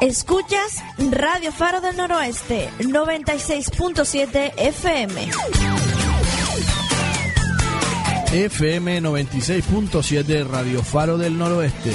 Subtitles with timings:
[0.00, 5.30] Escuchas Radio Faro del Noroeste 96.7 FM.
[8.32, 11.92] FM 96.7 Radio Faro del Noroeste.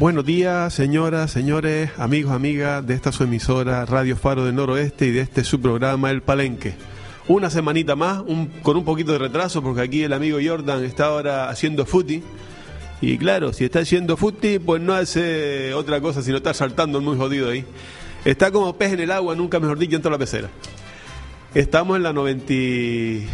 [0.00, 5.10] Buenos días, señoras, señores, amigos, amigas de esta su emisora Radio Faro del Noroeste y
[5.10, 6.72] de este su programa El Palenque.
[7.28, 8.22] Una semanita más,
[8.62, 12.22] con un poquito de retraso, porque aquí el amigo Jordan está ahora haciendo footy.
[13.02, 17.18] Y claro, si está haciendo footy, pues no hace otra cosa sino estar saltando muy
[17.18, 17.66] jodido ahí.
[18.24, 20.48] Está como pez en el agua, nunca mejor dicho, dentro de la pecera.
[21.54, 23.26] Estamos en la 90 y-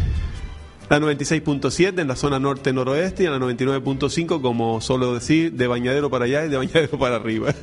[0.89, 6.09] la 96.7 en la zona norte-noroeste y en la 99.5, como suelo decir, de bañadero
[6.09, 7.53] para allá y de bañadero para arriba,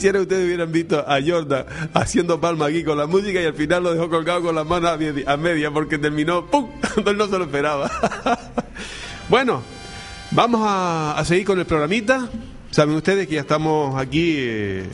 [0.00, 3.82] quisiera ustedes hubieran visto a Jordan haciendo palma aquí con la música y al final
[3.82, 6.70] lo dejó colgado con las manos a media, porque terminó, ¡pum!
[7.06, 7.90] Él no se lo esperaba.
[9.28, 9.60] bueno,
[10.30, 12.30] vamos a, seguir con el programita.
[12.70, 14.86] Saben ustedes que ya estamos aquí eh,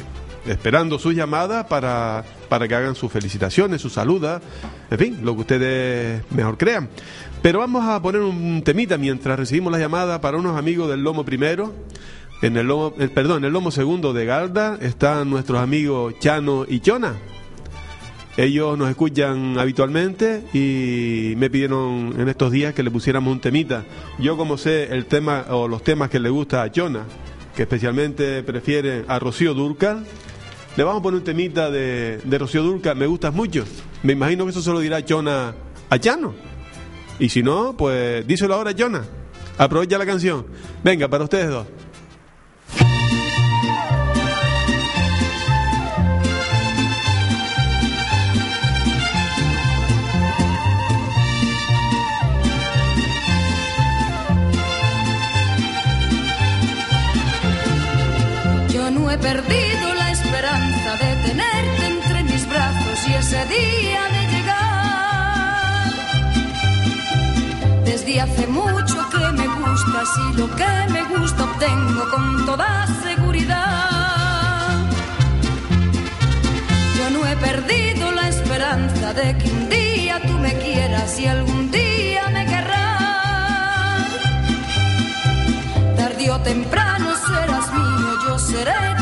[0.45, 4.43] esperando sus llamadas para, para que hagan sus felicitaciones, sus saludas,
[4.91, 6.89] en fin, lo que ustedes mejor crean.
[7.43, 11.25] Pero vamos a poner un temita mientras recibimos la llamada para unos amigos del Lomo
[11.25, 11.73] Primero.
[12.43, 16.67] En el lomo, el, perdón, en el lomo segundo de Galda están nuestros amigos Chano
[16.69, 17.15] y Chona.
[18.37, 23.85] Ellos nos escuchan habitualmente y me pidieron en estos días que le pusiéramos un temita.
[24.19, 27.05] Yo como sé el tema o los temas que le gusta a Chona,
[27.57, 30.05] que especialmente prefiere a Rocío Durcal,
[30.77, 33.65] le vamos a poner un temita de, de Rocío Durcal, me gustas mucho.
[34.03, 35.55] Me imagino que eso se lo dirá Chona
[35.89, 36.35] a Chano.
[37.19, 39.03] Y si no, pues díselo ahora, Chona.
[39.57, 40.45] Aprovecha la canción.
[40.85, 41.67] Venga, para ustedes dos.
[59.19, 65.93] Perdido la esperanza de tenerte entre mis brazos y ese día de llegar.
[67.85, 74.81] Desde hace mucho que me gustas y lo que me gusta obtengo con toda seguridad.
[76.99, 81.71] Yo no he perdido la esperanza de que un día tú me quieras y algún
[81.71, 82.77] día me querrás.
[85.97, 88.96] Tarde o temprano serás mío, yo seré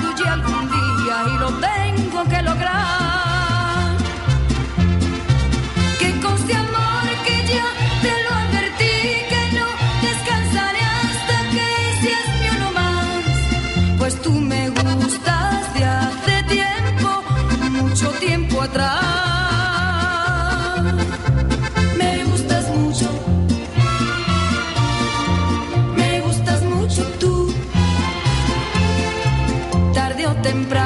[30.44, 30.83] temprano.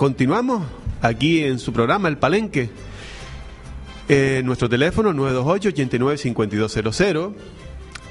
[0.00, 0.64] Continuamos
[1.02, 2.70] aquí en su programa El Palenque.
[4.08, 7.34] Eh, nuestro teléfono 928-895200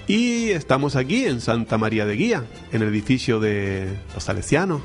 [0.06, 4.84] y estamos aquí en Santa María de Guía, en el edificio de los Salesianos.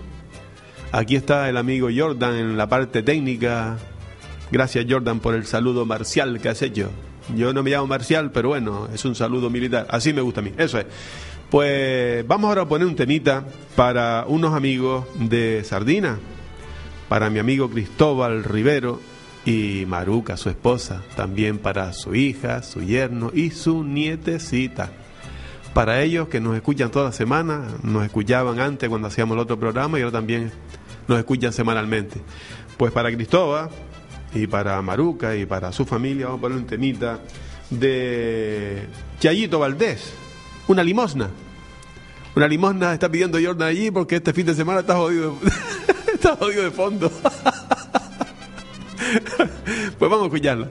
[0.93, 3.77] Aquí está el amigo Jordan en la parte técnica.
[4.51, 6.89] Gracias Jordan por el saludo marcial que has hecho.
[7.37, 9.87] Yo no me llamo marcial, pero bueno, es un saludo militar.
[9.91, 10.55] Así me gusta a mí.
[10.57, 10.87] Eso es.
[11.51, 13.45] Pues vamos ahora a poner un temita
[13.77, 16.19] para unos amigos de Sardina
[17.09, 19.01] para mi amigo Cristóbal Rivero
[19.45, 24.91] y Maruca, su esposa, también para su hija, su yerno y su nietecita.
[25.75, 29.59] Para ellos que nos escuchan toda la semana, nos escuchaban antes cuando hacíamos el otro
[29.59, 30.53] programa y ahora también
[31.09, 32.21] nos escuchan semanalmente.
[32.77, 33.71] Pues para Cristóbal
[34.35, 37.21] y para Maruca y para su familia vamos a poner un temita
[37.71, 38.87] de
[39.21, 40.15] Chayito Valdés,
[40.69, 41.31] una limosna.
[42.37, 45.37] Una limosna está pidiendo Jordan allí porque este fin de semana está jodido,
[46.33, 47.11] está jodido de fondo.
[49.99, 50.69] pues vamos a escucharla.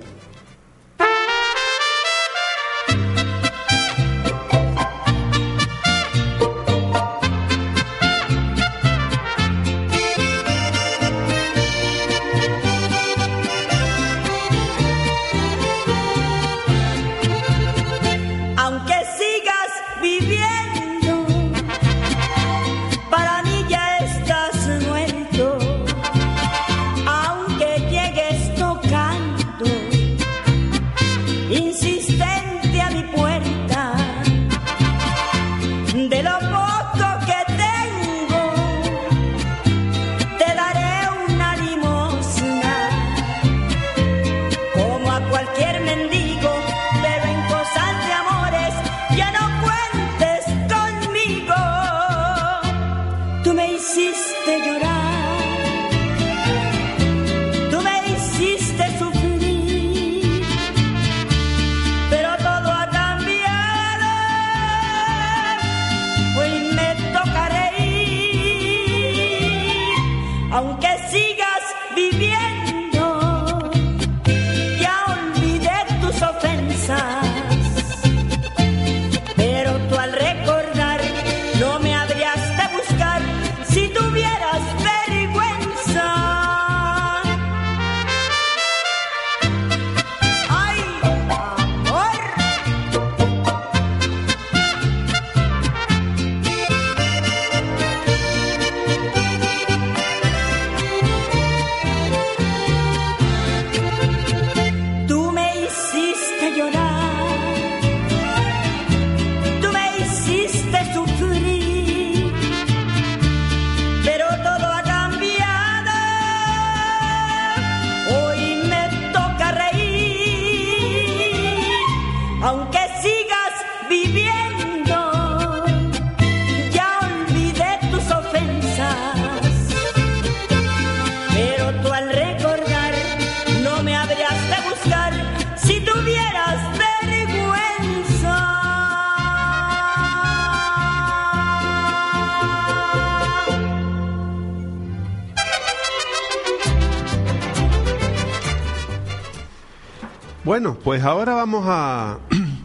[150.84, 152.20] Pues ahora vamos a,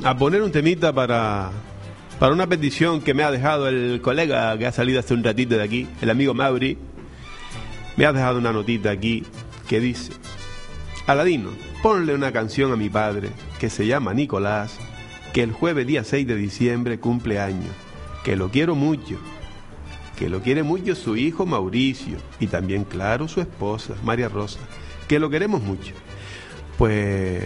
[0.05, 1.51] a poner un temita para,
[2.19, 5.57] para una petición que me ha dejado el colega que ha salido hace un ratito
[5.57, 6.79] de aquí, el amigo Mauri.
[7.97, 9.25] Me ha dejado una notita aquí
[9.69, 10.13] que dice,
[11.07, 11.51] Aladino,
[11.83, 14.77] ponle una canción a mi padre que se llama Nicolás,
[15.33, 17.71] que el jueves día 6 de diciembre cumple años,
[18.25, 19.17] que lo quiero mucho,
[20.19, 24.59] que lo quiere mucho su hijo Mauricio y también, claro, su esposa, María Rosa,
[25.07, 25.95] que lo queremos mucho.
[26.77, 27.45] Pues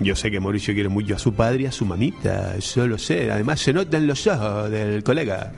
[0.00, 2.98] yo sé que Mauricio quiere mucho a su padre y a su mamita, eso lo
[2.98, 5.52] sé, además se nota en los ojos del colega.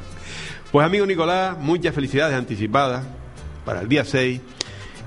[0.72, 3.04] pues amigo Nicolás, muchas felicidades anticipadas
[3.64, 4.40] para el día 6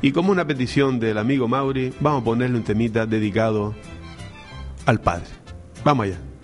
[0.02, 3.76] y como una petición del amigo Mauri, vamos a ponerle un temita dedicado
[4.86, 5.28] al padre.
[5.84, 6.35] Vamos allá.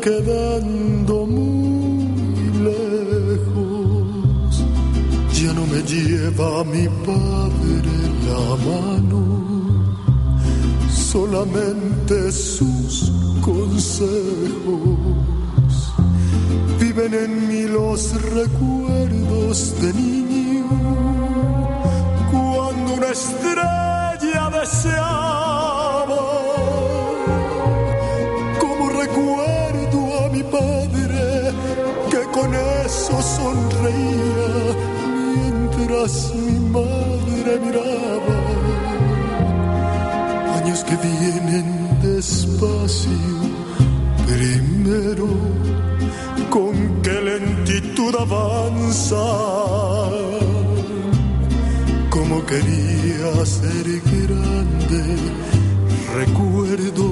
[0.00, 4.64] Quedando muy lejos.
[5.40, 7.92] Ya no me lleva mi padre
[8.28, 9.22] la mano,
[10.90, 14.18] solamente sus consejos.
[16.80, 20.27] Viven en mí los recuerdos de niño
[35.34, 38.36] mientras mi madre miraba.
[40.56, 43.10] Años que vienen despacio,
[44.26, 45.28] primero,
[46.50, 49.26] con qué lentitud avanza.
[52.10, 55.02] Como quería ser grande,
[56.16, 57.08] recuerdo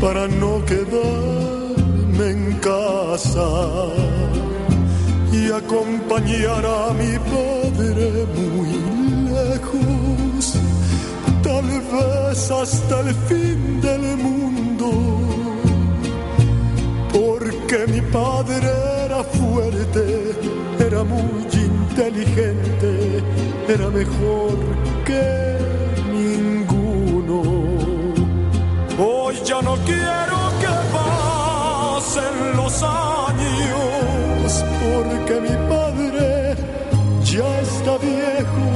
[0.00, 3.88] para no quedarme en casa
[5.32, 8.72] y acompañar a mi padre muy
[9.32, 10.54] lejos,
[11.42, 14.90] tal vez hasta el fin del mundo,
[17.12, 18.70] porque mi padre
[19.06, 20.32] era fuerte,
[20.78, 23.22] era muy inteligente,
[23.68, 24.56] era mejor
[25.06, 25.56] que
[26.12, 27.42] ninguno.
[28.98, 34.01] Hoy ya no quiero que pasen los años,
[34.82, 36.54] porque mi padre
[37.24, 38.66] ya está viejo.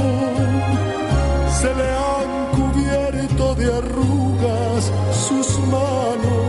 [1.61, 4.93] Se le han cubierto de arrugas
[5.27, 6.47] sus manos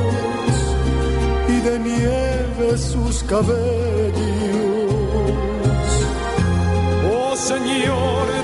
[1.48, 3.58] y de nieve sus cabellos.
[7.12, 8.37] Oh Señor,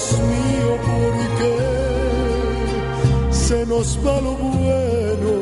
[0.00, 1.56] Dios mío, por qué
[3.30, 5.32] se nos va lo bueno.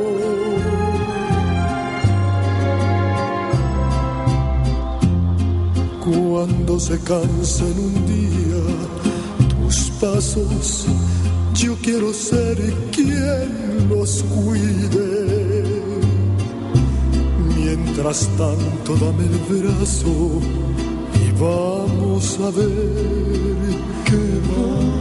[6.04, 8.62] Cuando se cansen un día
[9.60, 10.86] tus pasos,
[11.54, 12.56] yo quiero ser
[12.90, 15.62] quien los cuide.
[17.56, 20.40] Mientras tanto, dame el brazo
[21.38, 22.68] vamos a ver
[24.04, 24.16] qué
[24.48, 24.97] más.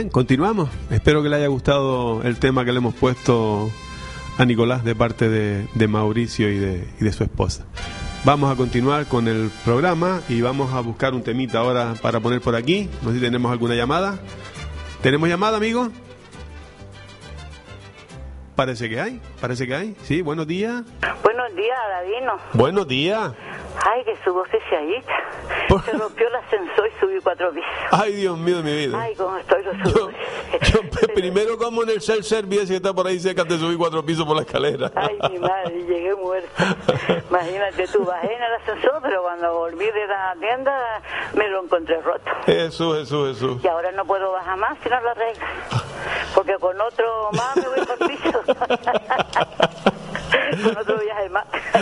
[0.00, 0.70] Bien, continuamos.
[0.90, 3.70] Espero que le haya gustado el tema que le hemos puesto
[4.38, 7.66] a Nicolás de parte de, de Mauricio y de, y de su esposa.
[8.24, 12.40] Vamos a continuar con el programa y vamos a buscar un temita ahora para poner
[12.40, 12.88] por aquí.
[13.02, 14.18] No sé si tenemos alguna llamada.
[15.02, 15.90] ¿Tenemos llamada, amigo?
[18.56, 19.96] Parece que hay, parece que hay.
[20.04, 20.82] Sí, buenos días.
[21.22, 22.32] Buenos días, Aladino.
[22.54, 23.32] Buenos días.
[23.84, 25.12] Ay, que su voz ahíta.
[25.68, 27.70] Por- Se rompió el ascensor y subí cuatro pisos.
[27.90, 29.00] Ay, Dios mío de mi vida.
[29.00, 30.80] Ay, cómo estoy los Yo,
[31.14, 34.26] primero como en el self service que está por ahí cerca de subir cuatro pisos
[34.26, 34.90] por la escalera.
[34.94, 36.76] Ay, mi madre, llegué muerta.
[37.28, 41.02] Imagínate tú, bajé en el ascensor, pero cuando volví de la tienda
[41.34, 42.30] me lo encontré roto.
[42.46, 43.64] Jesús, Jesús, Jesús.
[43.64, 45.46] Y ahora no puedo bajar más si no lo arreglo.
[46.34, 48.42] Porque con otro más me voy por piso.
[50.62, 51.44] con otro viaje más.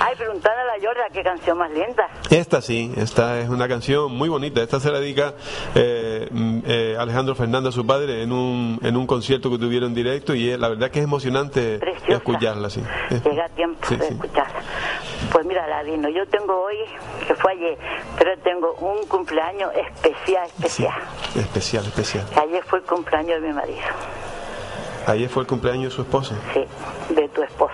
[0.00, 2.08] Ay, preguntando a la Yorda qué canción más linda.
[2.30, 4.62] Esta sí, esta es una canción muy bonita.
[4.62, 5.34] Esta se la dedica
[5.74, 9.90] eh, mm, eh, Alejandro Fernández a su padre en un, en un concierto que tuvieron
[9.90, 12.12] en directo y eh, la verdad que es emocionante Preciosa.
[12.14, 12.82] escucharla, sí.
[13.24, 14.12] Llega tiempo Sí, de sí.
[14.14, 14.46] escuchar.
[15.32, 16.76] Pues mira, Ladino, yo tengo hoy,
[17.26, 17.78] que fue ayer,
[18.18, 20.94] pero tengo un cumpleaños especial, especial.
[21.36, 22.24] especial, especial.
[22.42, 23.80] Ayer fue el cumpleaños de mi marido,
[25.06, 26.34] Ayer fue el cumpleaños de su esposa.
[26.54, 26.64] sí,
[27.14, 27.72] de tu esposo,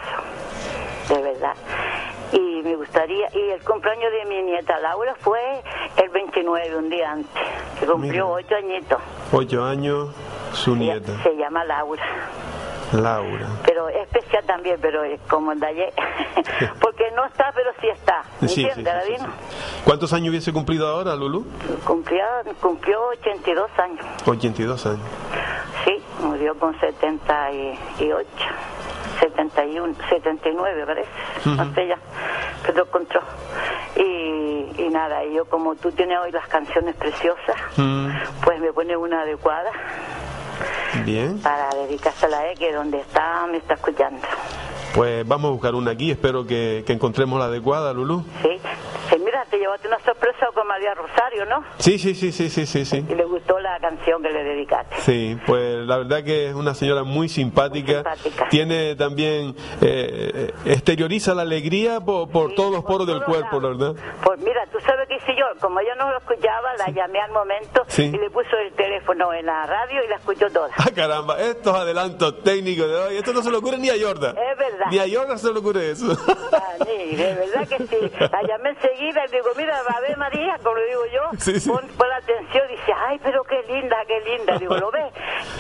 [1.09, 1.55] de verdad.
[2.33, 5.41] Y me gustaría, y el cumpleaños de mi nieta Laura fue
[5.97, 7.43] el 29, un día antes,
[7.79, 8.27] que cumplió Mira.
[8.27, 8.99] ocho añitos.
[9.33, 10.09] Ocho años,
[10.53, 12.03] su nieta, Se llama Laura.
[12.93, 13.47] Laura.
[13.65, 15.93] pero es especial también, pero es como el de ayer,
[16.81, 19.27] porque no está, pero sí está, Sí, sí, ¿entiendes, sí.
[19.85, 21.47] ¿Cuántos años hubiese cumplido ahora, Lulu?
[21.85, 22.25] Cumplió,
[22.61, 25.01] cumplió 82 años, 82 años.
[25.85, 28.29] sí, murió con 78,
[29.21, 31.11] 71, 79 parece,
[31.45, 31.99] no sé ya,
[32.67, 33.21] pero encontró.
[33.97, 38.09] Y, y nada, y yo como tú tienes hoy las canciones preciosas, Mm,
[38.45, 39.71] pues me pone una adecuada
[41.05, 41.39] bien.
[41.41, 44.21] para dedicársela a él, que donde está me está escuchando.
[44.95, 46.11] Pues vamos a buscar una aquí.
[46.11, 48.25] Espero que, que encontremos la adecuada, Lulu.
[48.43, 48.61] Sí,
[49.57, 51.65] te llevaste una sorpresa con María Rosario, ¿no?
[51.79, 53.05] Sí, sí, sí, sí, sí, sí, sí.
[53.09, 54.97] Y le gustó la canción que le dedicaste.
[55.01, 58.03] Sí, pues la verdad que es una señora muy simpática.
[58.03, 58.49] Muy simpática.
[58.51, 63.59] Tiene también, eh, exterioriza la alegría por, por Sí, todos los por poros del cuerpo,
[63.61, 63.79] lados.
[63.79, 63.95] ¿verdad?
[64.23, 67.31] Pues mira, tú sabes que hice yo, como ella no lo escuchaba, la llamé al
[67.33, 68.03] momento Sí.
[68.15, 70.69] y le puso el teléfono en la radio y la escuchó toda.
[70.77, 74.37] Ah, caramba, estos adelantos técnicos de hoy, esto no se le ocurre ni a Jordan.
[74.37, 74.87] Es verdad.
[74.91, 76.07] Ni a Yorga se le ocurre eso.
[76.53, 78.11] Ah, sí, de verdad que sí.
[78.19, 81.69] La llamé enseguida y digo, mira, a ver María, como digo yo, Sí, sí.
[81.71, 82.65] Pon, pon atención.
[82.71, 84.59] Dice, ay, pero qué linda, qué linda.
[84.59, 85.13] Digo, ¿lo ves?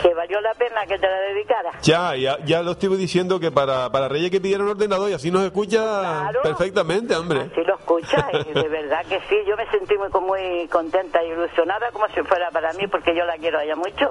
[0.03, 1.70] Que valió la pena que te la dedicara.
[1.83, 5.31] Ya, ya, ya lo estuve diciendo que para, para Reyes que pidieron ordenador y así
[5.31, 6.42] nos escucha Claro.
[6.42, 7.51] perfectamente, hombre.
[7.55, 9.37] Si lo escucha, y de verdad que sí.
[9.46, 13.25] Yo me sentí muy, muy contenta y ilusionada, como si fuera para mí, porque yo
[13.25, 14.11] la quiero a ella mucho.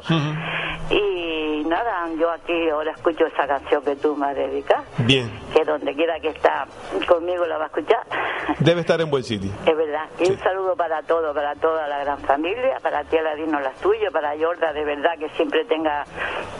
[0.89, 5.63] Y nada, yo aquí ahora escucho esa canción que tú me has dedicado, Bien, que
[5.65, 6.67] donde quiera que está
[7.07, 8.01] conmigo la va a escuchar.
[8.59, 9.51] debe estar en buen sitio.
[9.65, 10.05] Es verdad.
[10.19, 14.11] Y un saludo para todos, para toda la gran familia, para ti, Aladino, las tuyas,
[14.13, 16.03] para Yorda, de verdad que siempre tenga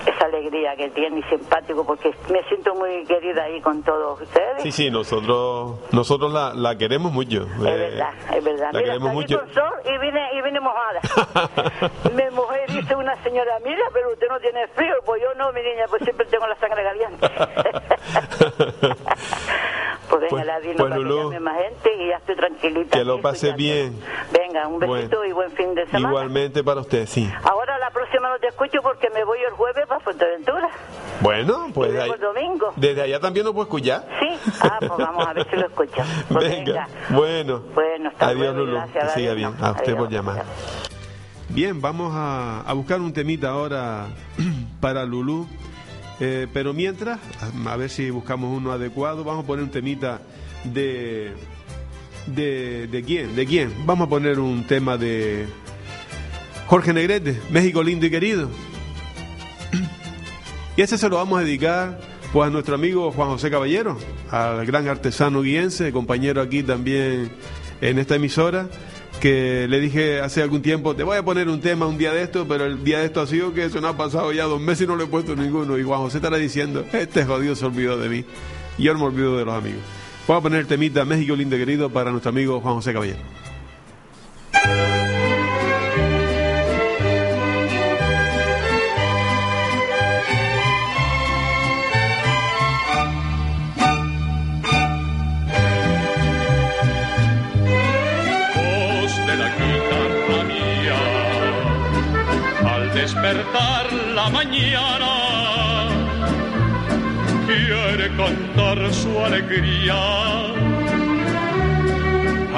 [0.05, 4.63] esa alegría que tiene y simpático, porque me siento muy querida ahí con todos ustedes.
[4.63, 7.43] Sí, sí, nosotros nosotros la, la queremos mucho.
[7.43, 8.69] Es Eh, verdad, es verdad.
[8.73, 9.39] La Mira, queremos mucho.
[9.39, 10.99] con sol y vine, y vine mojada.
[12.11, 14.95] mi mujer dice una señora, mira, pero usted no tiene frío.
[15.05, 17.27] Pues yo no, mi niña, pues siempre tengo la sangre caliente.
[20.63, 22.97] pues venga, para Lulú, que más gente y ya estoy tranquilita.
[22.97, 23.99] Que lo pase bien.
[24.31, 25.25] Venga, un besito Bueno.
[25.25, 26.09] y buen fin de semana.
[26.09, 27.29] Igualmente para usted, sí.
[27.43, 30.69] Ahora la próxima no te escucho porque me voy el jueves para Fuerteventura.
[31.21, 32.73] Bueno, pues ahí- el domingo.
[32.75, 34.05] desde allá también lo puedo escuchar.
[34.19, 36.01] Sí, ah, pues vamos a ver si lo escucho.
[36.29, 37.59] Pues Venga, bueno.
[37.73, 38.71] Bueno, hasta Adiós, y Lulu.
[38.73, 39.53] gracias, Que siga bien.
[39.61, 40.11] A usted por Adiós.
[40.11, 40.43] llamar.
[41.49, 44.07] Bien, vamos a, a buscar un temita ahora
[44.81, 45.47] para Lulú.
[46.19, 47.19] Eh, pero mientras,
[47.67, 50.21] a ver si buscamos uno adecuado, vamos a poner un temita
[50.73, 51.33] de.
[52.27, 53.35] ¿De, de quién?
[53.35, 53.71] ¿De quién?
[53.85, 55.45] Vamos a poner un tema de
[56.65, 58.49] Jorge Negrete, México lindo y querido.
[60.77, 61.99] Y ese se lo vamos a dedicar
[62.33, 63.97] pues a nuestro amigo Juan José Caballero,
[64.29, 67.31] al gran artesano guiense, compañero aquí también
[67.79, 68.67] en esta emisora,
[69.21, 72.23] que le dije hace algún tiempo, te voy a poner un tema un día de
[72.23, 74.59] esto, pero el día de esto ha sido que eso no ha pasado ya dos
[74.59, 75.77] meses y no le he puesto ninguno.
[75.77, 78.25] Y Juan José estará diciendo, este jodido se olvidó de mí.
[78.77, 79.81] Yo no me olvido de los amigos.
[80.27, 83.19] Voy a poner el temita México lindo y querido para nuestro amigo Juan José Caballero.
[109.23, 109.95] Alegría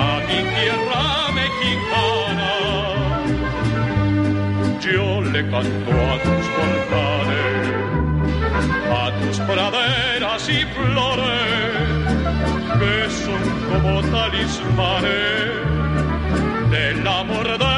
[0.05, 1.05] a mi tierra
[1.41, 2.51] mexicana.
[4.79, 7.65] Yo le canto a tus volcanes,
[9.01, 11.57] a tus praderas y flores
[12.79, 15.67] que son como talismanes
[16.71, 17.76] del amor de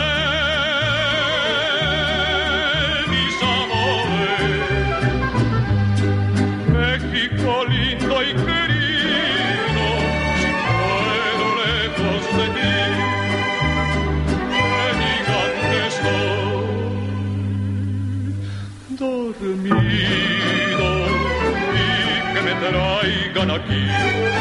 [23.60, 24.39] aqui.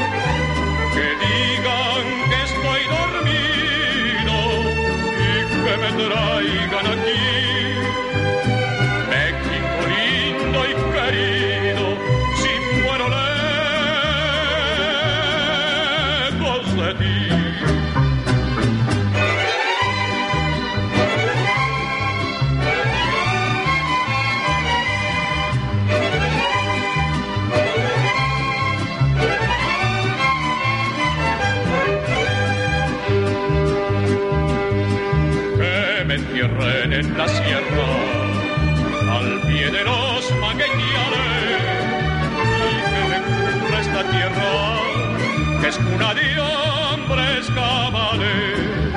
[45.61, 48.93] Que es cuna de hombres cabales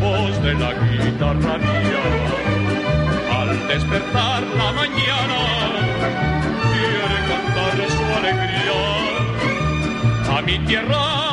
[0.00, 2.04] voz de la guitarra mía
[3.38, 5.40] al despertar la mañana
[6.72, 8.80] quiere cantar su alegría
[10.36, 11.25] a mi tierra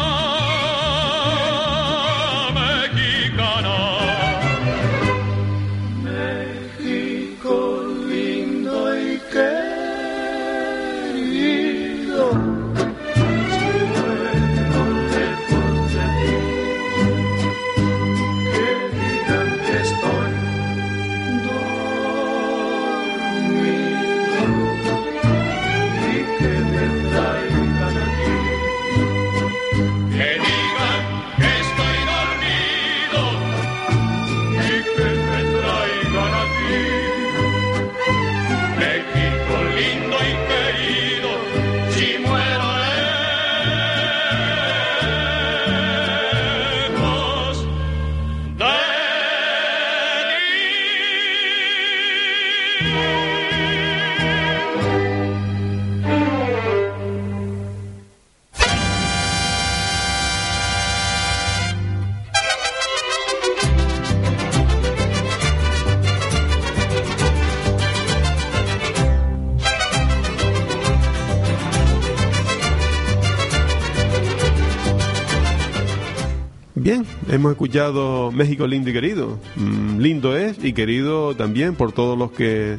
[77.43, 79.37] hemos escuchado México lindo y querido.
[79.57, 82.77] Mm, lindo es y querido también por todos los que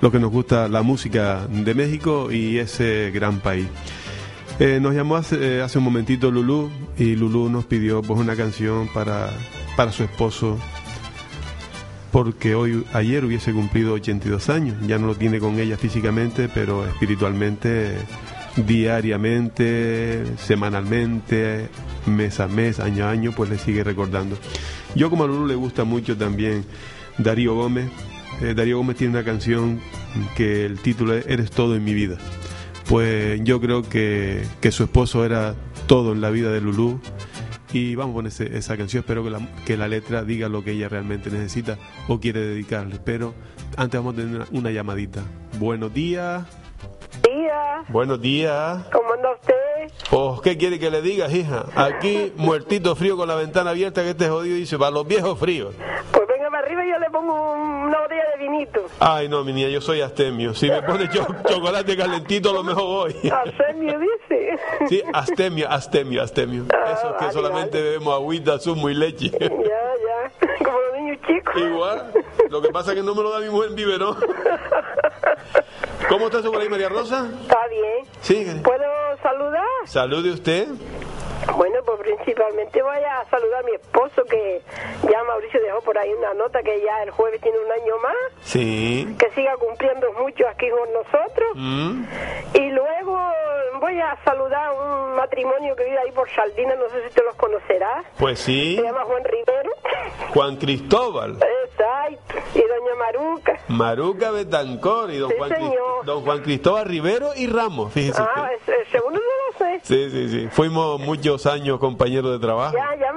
[0.00, 3.66] los que nos gusta la música de México y ese gran país.
[4.58, 8.34] Eh, nos llamó hace, eh, hace un momentito Lulú y Lulú nos pidió pues una
[8.34, 9.30] canción para,
[9.76, 10.58] para su esposo
[12.10, 14.76] porque hoy ayer hubiese cumplido 82 años.
[14.88, 17.94] Ya no lo tiene con ella físicamente, pero espiritualmente,
[18.56, 21.68] diariamente, semanalmente,
[22.06, 24.36] mes a mes, año a año, pues le sigue recordando.
[24.94, 26.64] Yo como a Lulu le gusta mucho también
[27.18, 27.90] Darío Gómez.
[28.42, 29.80] Eh, Darío Gómez tiene una canción
[30.36, 32.16] que el título es Eres todo en mi vida.
[32.88, 35.54] Pues yo creo que, que su esposo era
[35.86, 37.00] todo en la vida de Lulú
[37.72, 39.00] y vamos poner ese- esa canción.
[39.02, 42.98] Espero que la, que la letra diga lo que ella realmente necesita o quiere dedicarle.
[43.04, 43.34] Pero
[43.76, 45.22] antes vamos a tener una, una llamadita.
[45.60, 46.42] Buenos días.
[47.88, 48.84] Buenos días.
[48.92, 49.54] ¿cómo anda usted?
[50.12, 51.64] Oh, ¿qué quiere que le digas, hija?
[51.74, 55.74] Aquí, muertito frío con la ventana abierta, que este jodido dice, para los viejos fríos.
[56.12, 58.80] Pues venga para arriba y yo le pongo un- una botella de vinito.
[59.00, 60.54] Ay, no, mi niña, yo soy astemio.
[60.54, 63.30] Si me pone cho- chocolate calentito, a lo mejor voy.
[63.30, 64.58] Arsenio dice.
[64.88, 66.64] Sí, astemio, astemio, astemio.
[66.64, 69.30] Eso es que vale, solamente bebemos agüita, zumo y leche.
[69.30, 71.54] Ya, ya, como los niños chicos.
[71.56, 72.12] Igual.
[72.48, 74.16] Lo que pasa es que no me lo da mi mujer en biberón.
[76.10, 77.30] ¿Cómo está eso por ahí, María Rosa?
[77.42, 78.04] Está bien.
[78.20, 78.60] Sí.
[78.64, 78.82] ¿Puedo
[79.22, 79.64] saludar?
[79.84, 80.66] Salude usted.
[81.56, 84.60] Bueno, pues principalmente voy a saludar a mi esposo que
[85.10, 88.14] ya Mauricio dejó por ahí una nota que ya el jueves tiene un año más,
[88.42, 89.06] Sí.
[89.18, 91.48] que siga cumpliendo mucho aquí con nosotros.
[91.54, 92.04] Mm.
[92.54, 93.20] Y luego
[93.80, 97.22] voy a saludar a un matrimonio que vive ahí por Saldina, no sé si te
[97.22, 98.04] los conocerás.
[98.18, 98.76] Pues sí.
[98.76, 99.70] Se llama Juan Rivero.
[100.34, 101.38] Juan Cristóbal.
[101.64, 102.34] Exacto.
[102.54, 103.58] Y doña Maruca.
[103.68, 106.04] Maruca Betancor y don, Sí, Juan, señor.
[106.04, 109.80] don Juan Cristóbal Rivero y Ramos, fíjese Ah, es- el segundo no lo sé.
[109.82, 110.48] Sí, sí, sí.
[110.48, 112.74] Fuimos muchos años compañeros de trabajo.
[112.76, 113.09] Ya, ya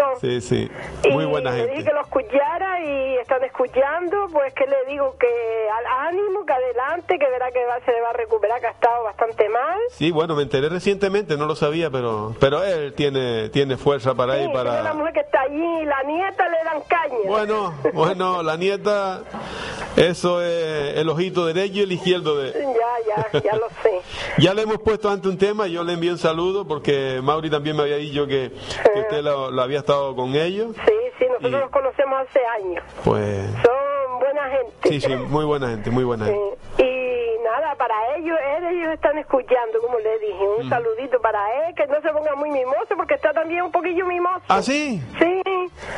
[0.00, 0.20] contó.
[0.20, 0.70] Sí, sí.
[1.04, 1.90] Y Muy buena le dije gente.
[1.90, 5.26] que lo escuchara y están escuchando, pues que le digo que
[5.70, 8.70] al ánimo, que adelante, que verá que va- se le va a recuperar, que ha
[8.70, 9.78] estado bastante mal.
[9.90, 14.36] Sí, bueno, me enteré recientemente, no lo sabía, pero pero él tiene tiene fuerza para
[14.36, 17.16] Sí, ir para la mujer que está allí y la nieta le dan caña.
[17.26, 19.22] Bueno, bueno, la nieta
[19.96, 24.00] eso es el ojito derecho y el izquierdo de Ya, ya, ya lo sé.
[24.38, 27.76] Ya le hemos puesto ante un tema, yo le envié un saludo porque Mauri también
[27.76, 28.52] me había dicho que,
[28.94, 30.74] que usted lo, lo había estado con ellos.
[30.86, 32.84] Sí, sí, nosotros Y- los conocemos hace años.
[33.04, 34.72] Pues Son buena gente.
[34.88, 36.58] sí, sí, muy buena gente, muy buena gente.
[36.76, 36.82] Sí.
[36.84, 36.99] Y
[37.50, 38.36] nada, para ellos,
[38.70, 40.44] ellos están escuchando, como le dije.
[40.58, 40.68] Un Mm.
[40.68, 44.42] saludito para él, que no se ponga muy mimoso, porque está también un poquillo mimoso.
[44.48, 45.02] ¿Ah, sí?
[45.18, 45.42] Sí.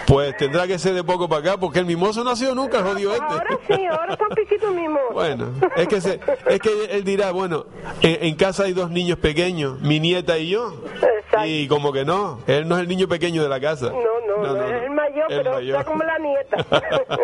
[0.07, 2.83] Pues tendrá que ser de poco para acá porque el mimoso no ha sido nunca,
[2.83, 3.25] jodido este.
[3.25, 5.13] Ahora sí, ahora está un piquito mimoso.
[5.13, 7.67] Bueno, es que, se- es que él dirá, bueno,
[8.03, 10.73] en, en casa hay dos niños pequeños, mi nieta y yo.
[11.45, 13.87] Y como que no, él no es el niño pequeño de la casa.
[13.91, 15.79] No, no, no, es el mayor, El pero mayor.
[15.81, 16.57] está como la nieta.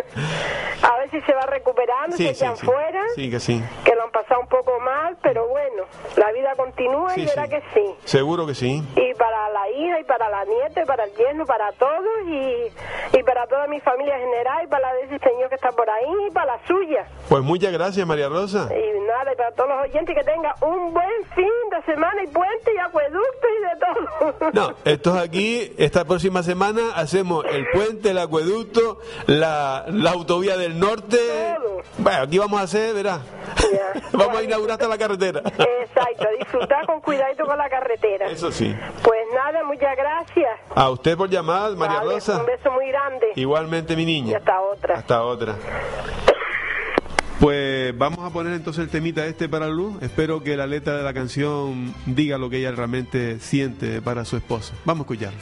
[0.83, 2.65] a ver si se va recuperando, Sí, se sí, echan sí.
[2.65, 3.61] fuera, Sí, que sí.
[3.83, 5.83] que lo han pasado un poco mal, pero bueno,
[6.17, 7.49] la vida continúa Sí, y verá sí.
[7.49, 7.95] que sí.
[8.05, 8.83] Seguro que sí.
[8.95, 13.17] Y para la hija, y para la nieta, y para el yerno, para todos, y,
[13.17, 15.71] y para toda mi familia en general, y para la de ese señor que está
[15.71, 17.07] por ahí, y para la suya.
[17.27, 18.69] Pues muchas gracias, María Rosa.
[18.73, 22.27] Y nada, y para todos los oyentes que tengan un buen fin de semana, y
[22.27, 24.49] puente, y acueducto, y de todo.
[24.53, 30.79] No, estos aquí, esta próxima semana hacemos el puente, el acueducto, la, la autovía del
[30.79, 31.17] norte.
[31.97, 33.19] Bueno, aquí vamos a hacer, verá.
[34.13, 35.41] vamos a inaugurar hasta la carretera.
[35.45, 38.27] Exacto, disfrutar con cuidadito con la carretera.
[38.27, 38.75] Eso sí.
[39.03, 40.59] Pues nada, muchas gracias.
[40.75, 42.39] A usted por llamar, María Vale, Rosa.
[42.39, 43.27] Un beso muy grande.
[43.35, 44.37] Igualmente, mi Y niña.
[44.37, 44.95] hasta otra.
[44.95, 45.55] Hasta otra.
[47.39, 50.01] Pues vamos a poner entonces el temita este para Luz.
[50.01, 54.35] Espero que la letra de la canción diga lo que ella realmente siente para su
[54.35, 54.73] esposo.
[54.83, 55.39] Vamos a escucharlo.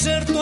[0.00, 0.39] Ser tu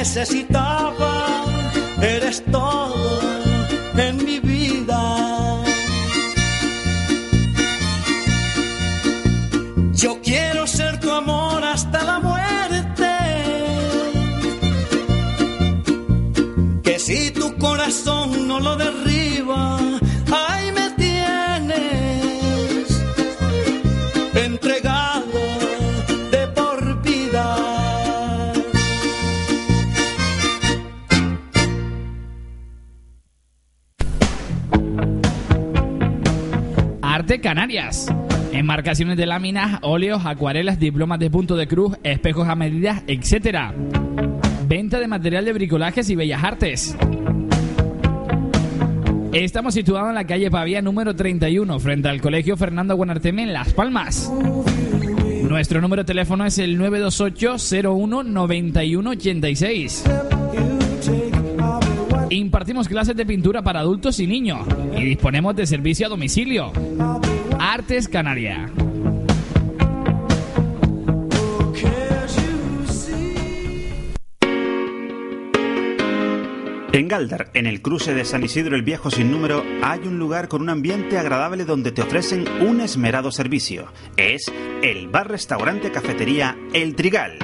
[0.00, 1.12] necesitaba.
[2.00, 3.20] Eres todo
[4.06, 5.02] en mi vida.
[10.02, 13.12] Yo quiero ser tu amor hasta la muerte.
[16.82, 19.62] Que si tu corazón no lo derriba,
[38.52, 43.70] Enmarcaciones de láminas, óleos, acuarelas, diplomas de punto de cruz, espejos a medidas, etc.
[44.66, 46.96] Venta de material de bricolajes y bellas artes.
[49.32, 53.72] Estamos situados en la calle Pavía número 31, frente al Colegio Fernando Guanarteme en Las
[53.72, 54.32] Palmas.
[55.48, 60.04] Nuestro número de teléfono es el 928 01 91 86.
[62.30, 64.66] Impartimos clases de pintura para adultos y niños
[64.96, 66.72] y disponemos de servicio a domicilio.
[67.80, 68.70] Artes Canaria.
[76.92, 80.48] En Galdar, en el cruce de San Isidro el Viejo sin número, hay un lugar
[80.48, 83.90] con un ambiente agradable donde te ofrecen un esmerado servicio.
[84.18, 84.52] Es
[84.82, 87.38] el bar-restaurante cafetería El Trigal.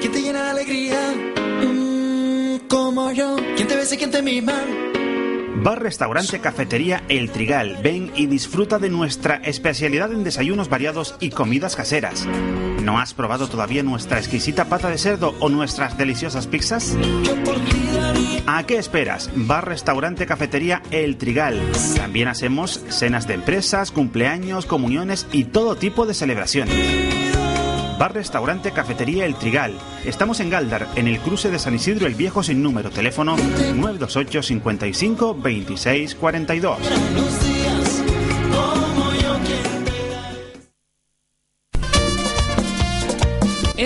[0.00, 1.14] ¿Quién te llena de alegría?
[1.62, 3.36] Mm, como yo.
[3.54, 4.64] ¿Quién te besa y quién te mima?
[5.56, 7.78] Bar Restaurante Cafetería El Trigal.
[7.82, 12.26] Ven y disfruta de nuestra especialidad en desayunos variados y comidas caseras.
[12.82, 16.96] ¿No has probado todavía nuestra exquisita pata de cerdo o nuestras deliciosas pizzas?
[18.46, 19.30] ¿A qué esperas?
[19.36, 21.60] Bar Restaurante Cafetería El Trigal.
[21.96, 27.11] También hacemos cenas de empresas, cumpleaños, comuniones y todo tipo de celebraciones.
[27.98, 29.72] Bar Restaurante Cafetería El Trigal.
[30.04, 32.90] Estamos en Galdar, en el cruce de San Isidro el Viejo sin número.
[32.90, 36.78] Teléfono 928 55 26 42.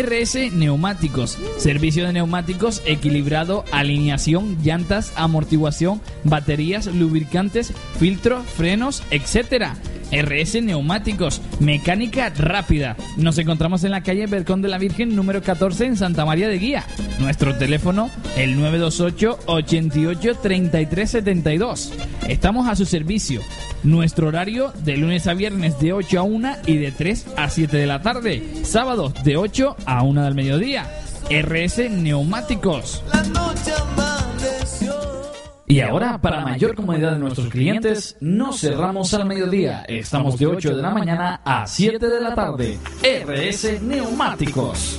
[0.03, 1.39] RS Neumáticos.
[1.57, 9.69] Servicio de neumáticos equilibrado, alineación, llantas, amortiguación, baterías, lubricantes, filtro, frenos, etc.
[10.13, 12.97] RS Neumáticos, mecánica rápida.
[13.17, 16.59] Nos encontramos en la calle Bercón de la Virgen número 14 en Santa María de
[16.59, 16.85] Guía.
[17.19, 21.93] Nuestro teléfono el 928 88 33 72.
[22.29, 23.41] Estamos a su servicio.
[23.83, 27.77] Nuestro horario de lunes a viernes de 8 a 1 y de 3 a 7
[27.77, 28.43] de la tarde.
[28.65, 30.87] Sábados de 8 a 1 del mediodía.
[31.31, 33.03] RS Neumáticos.
[35.69, 39.85] Y ahora, para mayor comodidad de nuestros clientes, no cerramos al mediodía.
[39.89, 42.79] Estamos de 8 de la mañana a 7 de la tarde.
[43.03, 44.99] RS Neumáticos.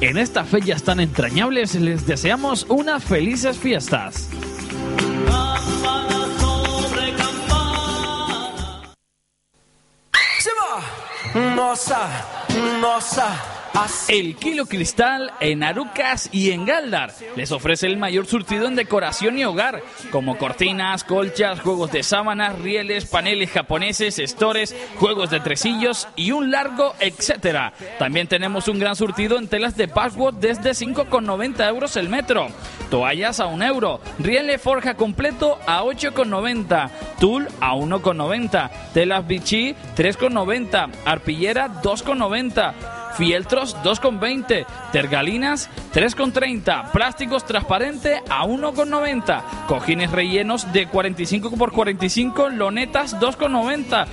[0.00, 4.30] En estas fechas tan entrañables les deseamos unas felices fiestas.
[10.38, 11.54] Se va.
[11.54, 12.08] Nossa,
[12.80, 13.53] nossa,
[14.06, 19.36] El Kilo Cristal en Arucas y en Galdar les ofrece el mayor surtido en decoración
[19.36, 26.06] y hogar, como cortinas, colchas, juegos de sábanas, rieles, paneles japoneses, estores, juegos de tresillos
[26.14, 27.72] y un largo etcétera.
[27.98, 32.46] También tenemos un gran surtido en telas de patchwork desde 5,90 euros el metro,
[32.90, 40.90] toallas a 1 euro, riele forja completo a 8,90, tul a 1,90, telas Vichy 3,90,
[41.04, 43.03] arpillera 2,90.
[43.16, 53.18] Fieltros 2,20, tergalinas 3,30, plásticos transparente a 1,90, cojines rellenos de 45 por 45, lonetas
[53.20, 54.06] 2,90,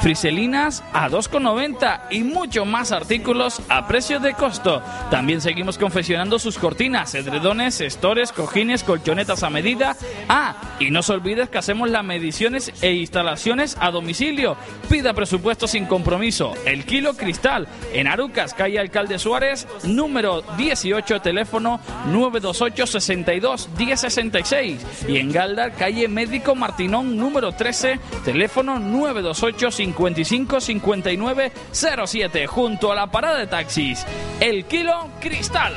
[0.00, 4.82] friselinas a 2,90 y mucho más artículos a precio de costo.
[5.10, 9.96] También seguimos confeccionando sus cortinas, edredones, estores, cojines, colchonetas a medida.
[10.28, 14.56] Ah, y no se olvides que hacemos las mediciones e instalaciones a domicilio.
[14.88, 16.54] Pida presupuesto sin compromiso.
[16.64, 25.16] El Kilo Cristal en Arucas, calle Alcalde Suárez, número 18, teléfono 928 62 1066 y
[25.16, 33.10] en Galdar, calle Médico Martinón, número 13, teléfono 928 55 59 07, junto a la
[33.10, 34.04] parada de taxis.
[34.38, 35.72] El Kilo Cristal.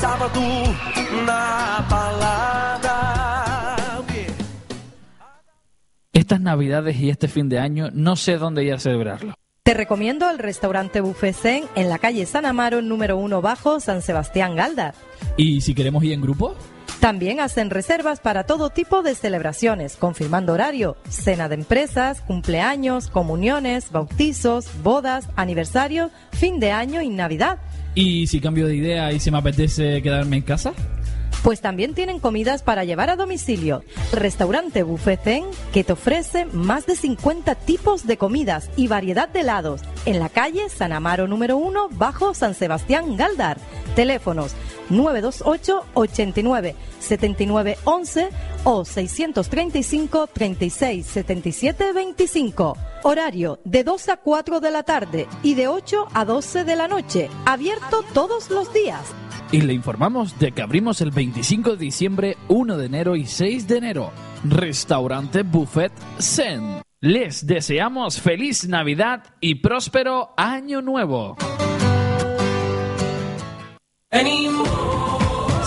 [0.00, 0.40] Sábado
[1.26, 3.26] na balada.
[6.12, 9.34] Estas navidades y este fin de año no sé dónde ir a celebrarlo.
[9.70, 14.02] Te recomiendo el restaurante Buffet Zen en la calle San Amaro, número 1 bajo, San
[14.02, 14.94] Sebastián Galda.
[15.36, 16.56] ¿Y si queremos ir en grupo?
[16.98, 23.92] También hacen reservas para todo tipo de celebraciones, confirmando horario, cena de empresas, cumpleaños, comuniones,
[23.92, 27.60] bautizos, bodas, aniversarios, fin de año y Navidad.
[27.94, 30.72] ¿Y si cambio de idea y se me apetece quedarme en casa?
[31.42, 33.82] Pues también tienen comidas para llevar a domicilio.
[34.12, 39.40] Restaurante Buffet Zen que te ofrece más de 50 tipos de comidas y variedad de
[39.40, 43.58] helados en la calle San Amaro número 1 bajo San Sebastián Galdar.
[43.96, 44.54] Teléfonos
[44.90, 48.28] 928 89 79 11
[48.64, 52.76] o 635 36 77 25.
[53.02, 56.86] Horario de 2 a 4 de la tarde y de 8 a 12 de la
[56.86, 57.30] noche.
[57.46, 59.00] Abierto todos los días.
[59.52, 63.66] Y le informamos de que abrimos el 25 de diciembre, 1 de enero y 6
[63.66, 64.12] de enero.
[64.44, 66.82] Restaurante Buffet Zen.
[67.00, 71.36] Les deseamos feliz Navidad y próspero Año Nuevo.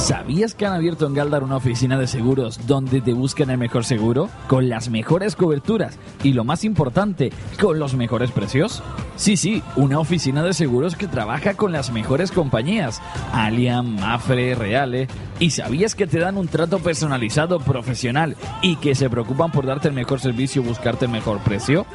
[0.03, 3.85] ¿Sabías que han abierto en Galdar una oficina de seguros donde te buscan el mejor
[3.85, 4.27] seguro?
[4.49, 7.31] Con las mejores coberturas y lo más importante,
[7.61, 8.83] con los mejores precios.
[9.15, 13.01] Sí, sí, una oficina de seguros que trabaja con las mejores compañías.
[13.31, 15.07] Allianz, Mafre, Reale.
[15.39, 19.87] ¿Y sabías que te dan un trato personalizado, profesional y que se preocupan por darte
[19.87, 21.85] el mejor servicio y buscarte el mejor precio?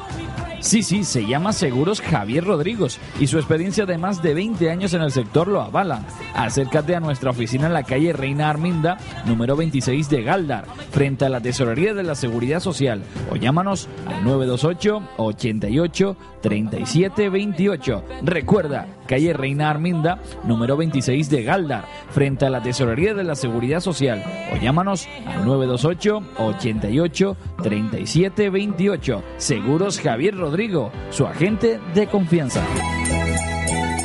[0.59, 4.93] Sí, sí, se llama Seguros Javier Rodríguez y su experiencia de más de 20 años
[4.93, 6.03] en el sector lo avala.
[6.35, 11.29] Acércate a nuestra oficina en la calle Reina Arminda, número 26 de Galdar, frente a
[11.29, 18.03] la Tesorería de la Seguridad Social, o llámanos al 928 88 37 28.
[18.23, 23.79] Recuerda, calle Reina Arminda, número 26 de Galdar, frente a la Tesorería de la Seguridad
[23.79, 29.23] Social, o llámanos al 928 88 37 28.
[29.37, 32.63] Seguros Javier Rodrigo, su agente de confianza.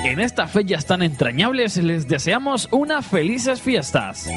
[0.05, 4.31] En estas fechas tan entrañables les deseamos unas felices fiestas.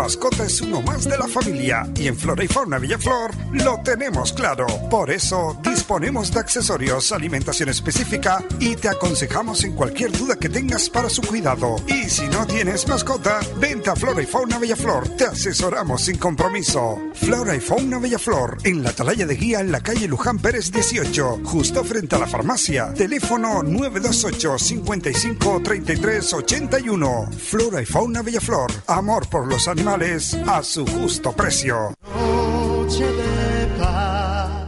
[0.00, 4.32] Mascota es uno más de la familia y en Flora y Fauna Villaflor lo tenemos
[4.32, 4.66] claro.
[4.88, 10.88] Por eso disponemos de accesorios, alimentación específica y te aconsejamos en cualquier duda que tengas
[10.88, 11.76] para su cuidado.
[11.86, 15.06] Y si no tienes mascota, vente a Flora y Fauna Villaflor.
[15.18, 16.98] Te asesoramos sin compromiso.
[17.12, 21.40] Flora y Fauna Villaflor en la Atalaya de Guía en la calle Luján Pérez 18,
[21.44, 22.94] justo frente a la farmacia.
[22.94, 27.28] Teléfono 928 55 33 81.
[27.36, 28.72] Flora y Fauna Villaflor.
[28.86, 31.92] Amor por los animales a su justo precio.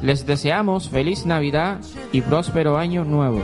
[0.03, 1.79] Les deseamos feliz Navidad
[2.11, 3.41] y próspero año nuevo.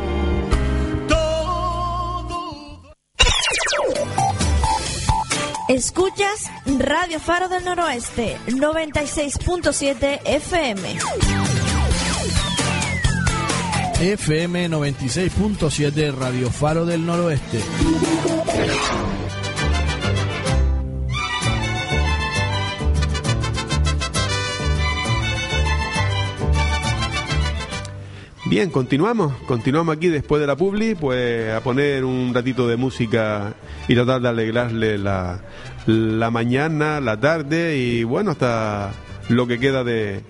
[5.69, 10.99] Escuchas Radio Faro del Noroeste 96.7 FM.
[14.01, 17.61] FM 96.7 Radio Faro del Noroeste.
[28.49, 29.35] Bien, continuamos.
[29.47, 33.53] Continuamos aquí después de la publi, pues a poner un ratito de música
[33.89, 35.43] y tratar de alegrarle la,
[35.87, 38.93] la mañana, la tarde y bueno, hasta
[39.29, 40.23] lo que queda de,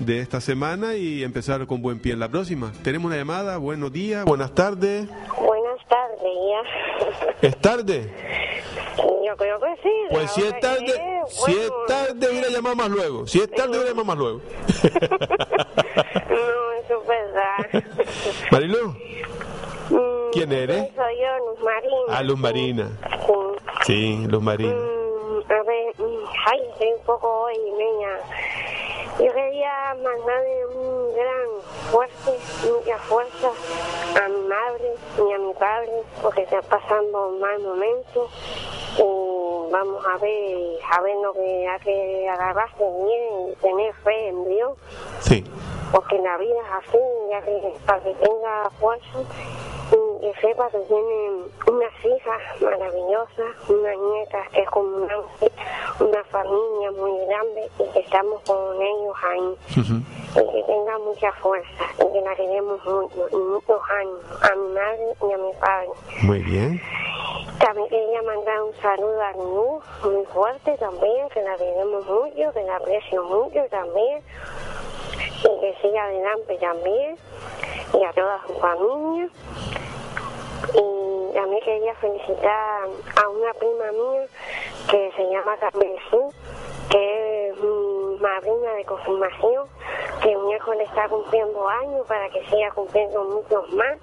[0.00, 2.72] de esta semana y empezar con buen pie en la próxima.
[2.82, 5.06] Tenemos una llamada, buenos días, buenas tardes.
[5.38, 7.46] Buenas tardes, ya.
[7.46, 8.12] ¿Es tarde?
[9.26, 9.92] Yo creo que sí.
[10.10, 13.26] Pues si es tarde, si es tarde, hubiera llamado más luego.
[13.26, 14.40] Si es tarde, hubiera llamado más luego.
[16.30, 17.82] No, eso es verdad.
[18.50, 18.94] Marilu,
[19.90, 20.88] Mm, ¿quién eres?
[20.94, 22.02] Soy yo, Luz Marina.
[22.08, 22.88] Ah, Luz Marina.
[23.26, 23.32] Sí.
[23.84, 24.72] Sí, Luz Marina.
[24.72, 28.08] Mm, a ver, mm, ay, estoy un poco hoy, niña.
[29.18, 31.48] Yo quería mandarle un gran
[31.90, 33.50] fuerte, mucha fuerza
[34.24, 35.92] a mi madre y a mi padre,
[36.22, 38.28] porque están pasando un mal momento.
[38.98, 44.28] Y vamos a ver, a ver lo que hay que agarrarse bien y tener fe
[44.28, 44.78] en Dios,
[45.20, 45.44] Sí.
[45.92, 46.98] porque la vida es así,
[47.30, 49.18] ya que para que tenga fuerza
[49.92, 56.90] y que sepa que tiene unas hijas maravillosas, una nieta que es como una familia
[56.92, 59.56] muy grande y que estamos con ellos ahí.
[60.34, 64.68] Y que tenga mucha fuerza y que la queremos mucho y muchos años a mi
[64.72, 65.88] madre y a mi padre.
[66.22, 66.80] Muy bien.
[67.58, 72.62] También quería mandar un saludo a Luz, muy fuerte también, que la queremos mucho, que
[72.64, 74.22] la aprecio mucho también,
[75.44, 77.16] y que siga adelante también,
[77.94, 79.28] y a toda su familia.
[80.74, 84.26] Y también quería felicitar a una prima mía
[84.90, 85.92] que se llama Carmen
[86.90, 89.66] que es mi madrina de confirmación,
[90.22, 93.98] que mi hijo le está cumpliendo años para que siga cumpliendo muchos más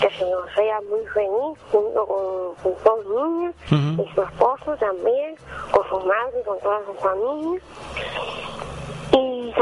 [0.00, 5.34] que se nos sea muy feliz junto con sus dos niños y su esposo también,
[5.72, 7.60] con su madre y con toda su familia.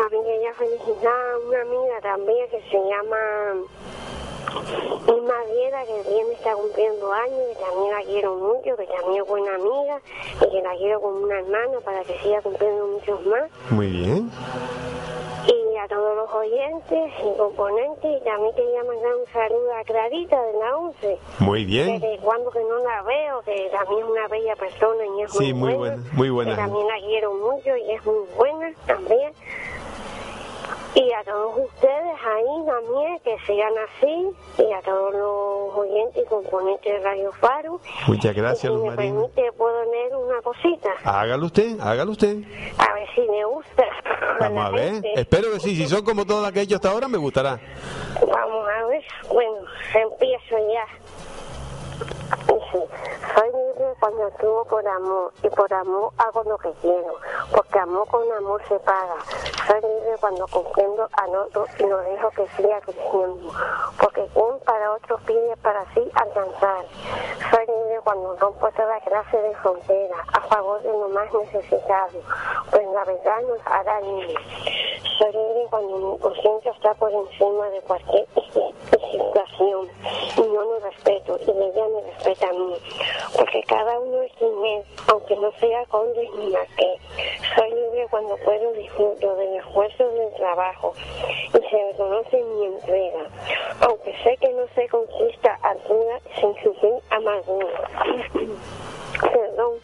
[0.00, 3.16] También quería felicitar a una amiga también que se llama
[5.08, 9.28] Irma Viera, que también está cumpliendo años, que también la quiero mucho, que también es
[9.28, 10.00] buena amiga
[10.42, 14.30] y que la quiero como una hermana para que siga cumpliendo muchos más Muy bien.
[15.46, 20.42] y a todos los oyentes y componentes y también quería mandar un saludo a Clarita
[20.42, 22.00] de la 11 Muy bien.
[22.00, 25.52] desde cuando que no la veo que también es una bella persona y es Sí,
[25.52, 26.56] muy muy buena, muy que buena.
[26.56, 29.32] también la quiero mucho y es muy buena también
[30.96, 34.30] y a todos ustedes ahí también que sigan así
[34.66, 38.82] y a todos los oyentes y componentes de Radio Faro Muchas y gracias, si Luz
[38.90, 42.38] me permite puedo leer una cosita Hágalo usted, hágalo usted.
[42.78, 43.84] a ver si me gusta
[44.40, 44.92] Vamos a ver.
[44.94, 45.12] gente.
[45.20, 45.74] Espero que sí.
[45.76, 47.58] Si son como todas las que he hecho hasta ahora, me gustará.
[48.20, 49.58] Vamos a ver, bueno,
[49.94, 50.86] empiezo ya.
[53.34, 57.14] Soy libre cuando actúo por amor y por amor hago lo que quiero,
[57.54, 59.16] porque amor con amor se paga.
[59.66, 63.52] Soy libre cuando comprendo al otro y lo dejo que siga creciendo,
[64.00, 66.84] porque quien para otro pide para sí alcanzar.
[67.50, 72.20] Soy libre cuando rompo toda clase de fronteras a favor de lo más necesitado,
[72.70, 74.36] pues la verdad nos hará libres.
[75.18, 78.26] Soy libre cuando mi conciencia está por encima de cualquier
[79.10, 79.88] situación
[80.36, 82.65] y yo no respeto y ella me respeta a mí,
[83.36, 85.84] porque cada uno es es, aunque no sea
[86.38, 87.00] ni marqués.
[87.54, 90.92] Soy libre cuando puedo disfruto del esfuerzo del trabajo
[91.48, 93.26] y se reconoce mi entrega,
[93.80, 97.90] aunque sé que no se conquista altura sin sufrir amargura.
[99.20, 99.80] Perdón.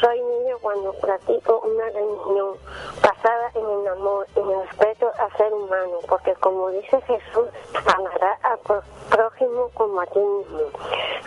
[0.00, 2.56] Soy niño cuando practico una religión
[3.00, 7.48] basada en el amor y el respeto ser humano, porque como dice Jesús,
[7.86, 8.58] amará al
[9.10, 10.60] prójimo como a ti mismo.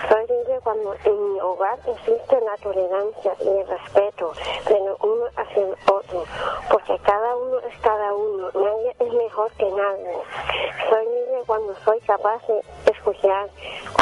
[0.09, 4.33] Soy libre cuando en mi hogar existe la tolerancia y el respeto
[4.67, 6.23] de lo uno hacia el otro,
[6.69, 10.17] porque cada uno es cada uno, nadie es mejor que nadie.
[10.89, 13.49] Soy libre cuando soy capaz de escuchar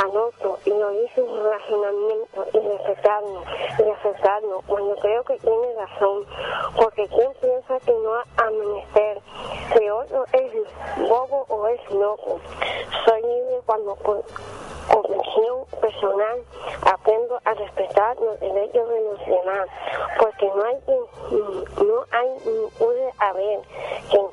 [0.02, 3.44] al otro y oír su razonamiento y respetarlo
[3.80, 6.26] y aceptarlo cuando creo que tiene razón,
[6.78, 9.20] porque quien piensa que no ha menester
[9.78, 10.54] que otro es
[11.10, 12.40] bobo o es loco.
[13.06, 14.24] Soy libre cuando por
[14.92, 16.44] convicción personal
[16.86, 19.68] aprendo a respetar los derechos de los demás,
[20.20, 23.60] porque no hay quien- no hay ni puede haber
[24.10, 24.26] quien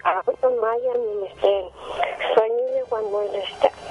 [0.43, 1.65] no haya menester.
[2.35, 3.21] Soy libre cuando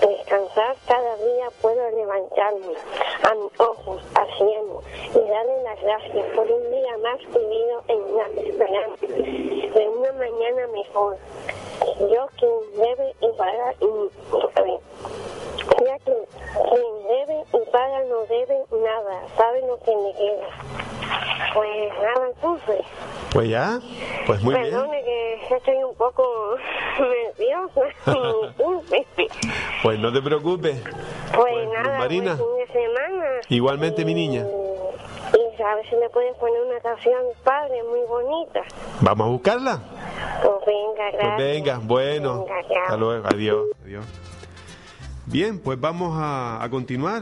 [0.01, 2.74] descansar cada día puedo levantarme
[3.24, 4.82] a mis ojos al cielo
[5.14, 10.68] y darle las gracias por un día más vivido en la esperanza de una mañana
[10.68, 11.18] mejor.
[11.99, 14.10] Yo quien debe y paga y
[15.86, 16.13] ya que
[16.53, 20.47] quien debe y paga no debe nada, sabe lo que me queda.
[21.53, 22.82] Pues nada, entonces,
[23.34, 23.80] Pues ya,
[24.28, 24.70] pues muy bien.
[24.72, 26.55] perdone que estoy un poco
[26.99, 27.82] nerviosa.
[29.82, 30.82] Pues no te preocupes.
[31.36, 32.36] pues nada, Marina.
[32.36, 33.26] buen fin de semana.
[33.47, 34.45] Igualmente, mi niña.
[35.34, 38.61] Y a ver si me pueden poner una canción, padre, muy bonita.
[39.01, 39.80] Vamos a buscarla.
[40.43, 41.38] Pues venga, Pues gracias.
[41.38, 42.43] venga, bueno.
[42.45, 42.82] Venga.
[42.84, 44.05] Hasta luego, adiós, adiós.
[45.30, 47.21] Bien, pues vamos a, a continuar.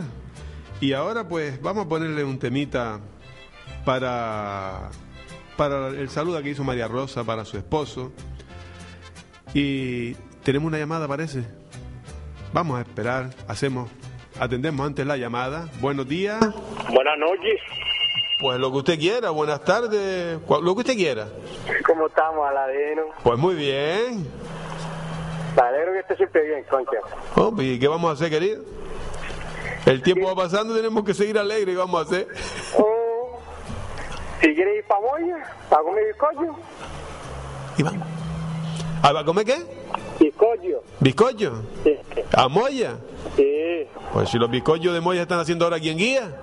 [0.80, 3.00] Y ahora pues vamos a ponerle un temita
[3.84, 4.90] para,
[5.58, 8.12] para el saludo que hizo María Rosa para su esposo.
[9.54, 11.44] Y tenemos una llamada, parece.
[12.54, 13.90] Vamos a esperar, hacemos,
[14.40, 15.68] atendemos antes la llamada.
[15.82, 16.40] Buenos días.
[16.40, 17.60] Buenas noches.
[18.40, 21.28] Pues lo que usted quiera, buenas tardes, lo que usted quiera.
[21.88, 23.06] ¿Cómo estamos, Aladino?
[23.24, 24.28] Pues muy bien.
[25.58, 26.98] Me alegro que esté siempre bien, concha.
[27.36, 28.64] Oh, pues, ¿Y qué vamos a hacer, querido?
[29.88, 31.74] El tiempo va pasando, tenemos que seguir alegres.
[31.74, 32.28] ¿Qué vamos a hacer?
[32.78, 33.40] Oh,
[34.40, 36.56] si quieres ir para Moya, para comer bizcocho,
[39.02, 39.56] ¿Ah, ¿Va a comer qué?
[40.20, 40.84] bizcocho.
[41.00, 41.62] ¿Bizcocho?
[41.84, 41.98] Sí.
[42.34, 42.98] ¿A Moya?
[43.36, 43.88] Sí.
[44.14, 46.42] Pues si los bizcochos de Moya están haciendo ahora aquí en Guía.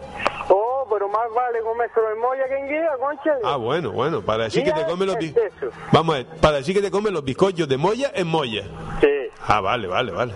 [0.95, 3.33] Pero más vale comérselo en Moya que en Guía, concha.
[3.43, 5.75] Ah, bueno, bueno, para decir que te comen los bizcochos.
[5.91, 8.63] Vamos a ver, para decir que te comen los bizcochos de Moya en Moya.
[9.01, 9.09] Sí.
[9.45, 10.35] Ah, vale, vale, vale.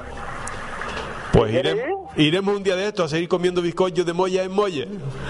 [1.33, 4.51] Pues ¿Quieres iremos, iremos un día de esto a seguir comiendo bizcochos de Moya en
[4.51, 4.87] Moya.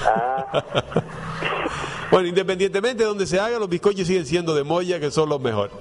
[0.07, 0.64] Ah.
[2.11, 5.43] bueno, independientemente de donde se haga, los bizcochos siguen siendo de Moya, que son los
[5.43, 5.74] mejores.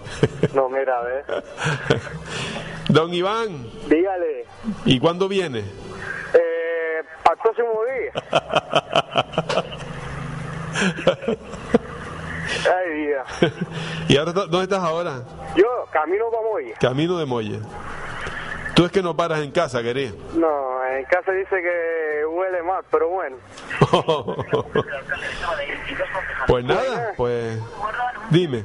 [0.54, 1.26] No, mira, a ver.
[2.90, 4.46] Don Iván, Dígale,
[4.84, 5.64] ¿y cuándo viene?
[7.32, 8.12] El próximo día.
[12.76, 13.24] Ay, vida.
[14.08, 15.22] ¿Y ahora dónde estás ahora?
[15.56, 16.76] Yo camino para Moya.
[16.80, 17.60] Camino de Moya.
[18.78, 20.16] Tú es que no paras en casa, querido.
[20.36, 23.36] No, en casa dice que huele mal, pero bueno.
[26.48, 27.60] Pues nada, pues
[28.30, 28.64] dime.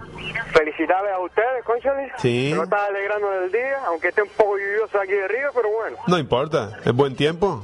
[0.52, 2.12] Felicitarles a ustedes, conchale.
[2.18, 2.50] Sí.
[2.50, 5.68] Se nos está alegrando del día, aunque esté un poco lluvioso aquí de Río, pero
[5.70, 5.96] bueno.
[6.06, 7.60] No importa, es buen tiempo.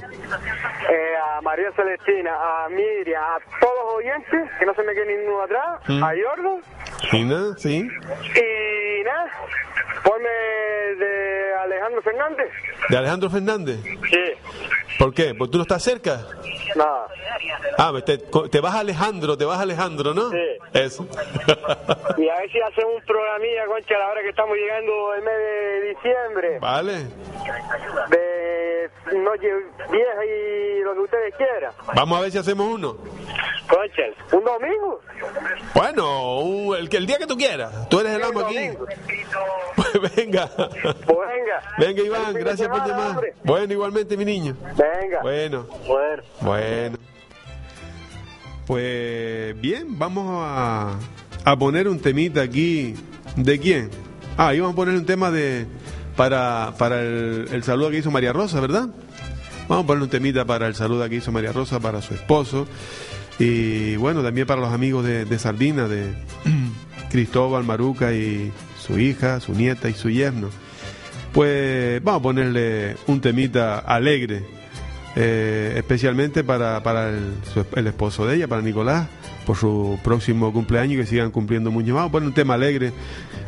[0.89, 2.31] Eh, a María Celestina,
[2.65, 6.03] a Miriam, a todos los oyentes, que no se me quede ninguno atrás, Mm.
[6.03, 6.61] a Jordan,
[7.13, 7.55] ¿Y nada?
[7.57, 7.87] Sí.
[7.87, 9.31] y nada,
[10.03, 10.29] ponme
[10.97, 12.49] de Alejandro Fernández.
[12.89, 13.79] ¿De Alejandro Fernández?
[13.83, 14.97] Sí.
[14.97, 15.33] ¿Por qué?
[15.35, 16.21] ¿Porque tú no estás cerca?
[16.75, 17.07] Nada.
[17.77, 20.29] Ah, te, te vas a Alejandro, te vas a Alejandro, ¿no?
[20.29, 20.37] Sí.
[20.73, 21.07] Eso.
[22.17, 25.21] Y a ver si hacemos un programilla, concha, a la hora que estamos llegando el
[25.23, 26.93] mes de diciembre, vale.
[28.09, 29.47] de noche
[29.91, 31.71] vieja y lo que ustedes quieran.
[31.95, 32.97] Vamos a ver si hacemos uno.
[33.67, 34.99] Concha, un domingo.
[35.73, 37.87] Bueno, un- el, que- el día que tú quieras.
[37.89, 38.69] Tú eres el amo aquí.
[39.79, 40.47] Pues venga.
[40.55, 41.61] Pues venga.
[41.77, 43.09] Venga, Iván, fin de gracias por llamar.
[43.11, 43.33] hombre.
[43.43, 44.55] Bueno, igualmente, mi niño.
[44.77, 45.21] Venga.
[45.21, 45.67] Bueno.
[45.87, 46.23] Bueno.
[46.41, 46.97] Bueno.
[48.67, 50.95] Pues bien, vamos a,
[51.45, 52.93] a poner un temita aquí.
[53.35, 53.89] ¿De quién?
[54.37, 55.65] Ah, íbamos a poner un tema de
[56.15, 58.89] para, para el, el saludo que hizo María Rosa, ¿verdad?
[59.67, 62.67] Vamos a poner un temita para el saludo que hizo María Rosa para su esposo.
[63.39, 66.13] Y bueno, también para los amigos de, de Sardina, de
[67.09, 70.49] Cristóbal, Maruca y su hija, su nieta y su yerno.
[71.33, 74.43] Pues vamos a ponerle un temita alegre,
[75.15, 79.07] eh, especialmente para, para el, esposo de ella, para Nicolás,
[79.45, 81.95] por su próximo cumpleaños que sigan cumpliendo mucho más.
[81.95, 82.93] Vamos a poner un tema alegre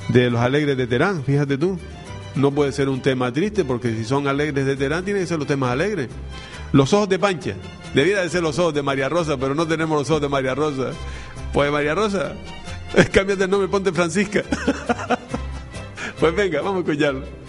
[0.09, 1.79] de los alegres de Terán, fíjate tú.
[2.35, 5.39] No puede ser un tema triste porque si son alegres de Terán tienen que ser
[5.39, 6.07] los temas alegres.
[6.71, 7.55] Los ojos de Pancha.
[7.93, 10.55] Debiera de ser los ojos de María Rosa, pero no tenemos los ojos de María
[10.55, 10.91] Rosa.
[11.51, 12.33] Pues María Rosa,
[13.11, 14.43] cámbiate el nombre, ponte Francisca.
[16.19, 17.40] pues venga, vamos a escucharlo.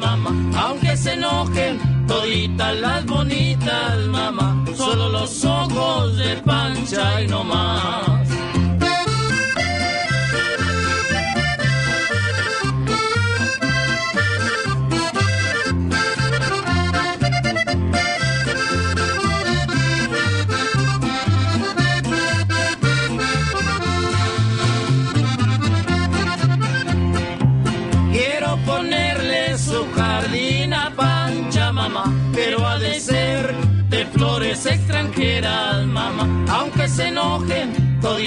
[0.00, 0.30] Mamá.
[0.56, 8.09] Aunque se enojen toditas las bonitas, mamá, solo los ojos de Pancha y no más.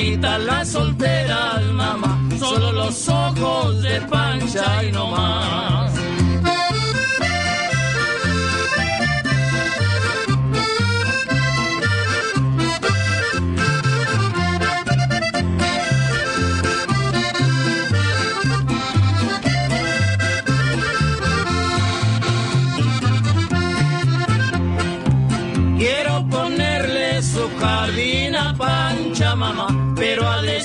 [0.04, 5.43] Enojen toditas las solteras, mamá, solo los ojos de Pancha y no más.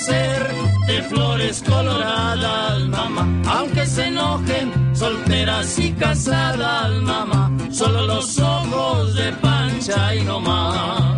[0.09, 3.27] De flores coloradas, mamá.
[3.47, 11.08] Aunque se enojen solteras y casadas, mamá, solo los ojos de pancha y no más.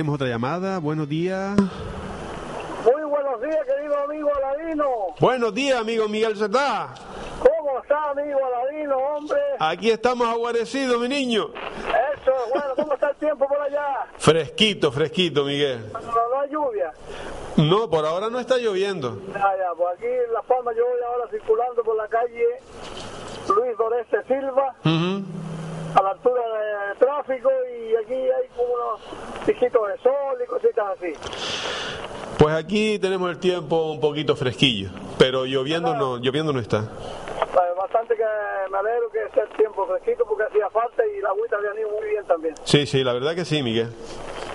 [0.00, 0.78] Tenemos otra llamada.
[0.78, 1.54] Buenos días.
[1.58, 4.84] Muy buenos días, querido amigo Aladino.
[5.20, 6.94] Buenos días, amigo Miguel Cerdá.
[7.38, 9.38] ¿Cómo está, amigo Aladino, hombre?
[9.58, 11.48] Aquí estamos aguarecidos, mi niño.
[11.52, 14.06] Eso, bueno, ¿cómo está el tiempo por allá?
[14.16, 15.92] Fresquito, fresquito, Miguel.
[15.92, 16.92] No, no hay lluvia.
[17.58, 19.20] No, por ahora no está lloviendo.
[19.34, 22.46] Ya, ya, pues aquí en Las Palmas yo voy ahora circulando por la calle
[23.54, 25.24] Luis Doreste Silva, Ujú.
[25.94, 29.00] A la altura de tráfico, y aquí hay como unos
[29.46, 31.12] piquitos de sol y cositas así.
[32.38, 36.84] Pues aquí tenemos el tiempo un poquito fresquillo, pero lloviendo no, lloviendo no está.
[37.76, 38.24] Bastante que
[38.70, 41.90] me alegro que esté el tiempo fresquito porque hacía falta y la agüita había ido
[41.90, 42.54] muy bien también.
[42.62, 43.88] Sí, sí, la verdad que sí, Miguel.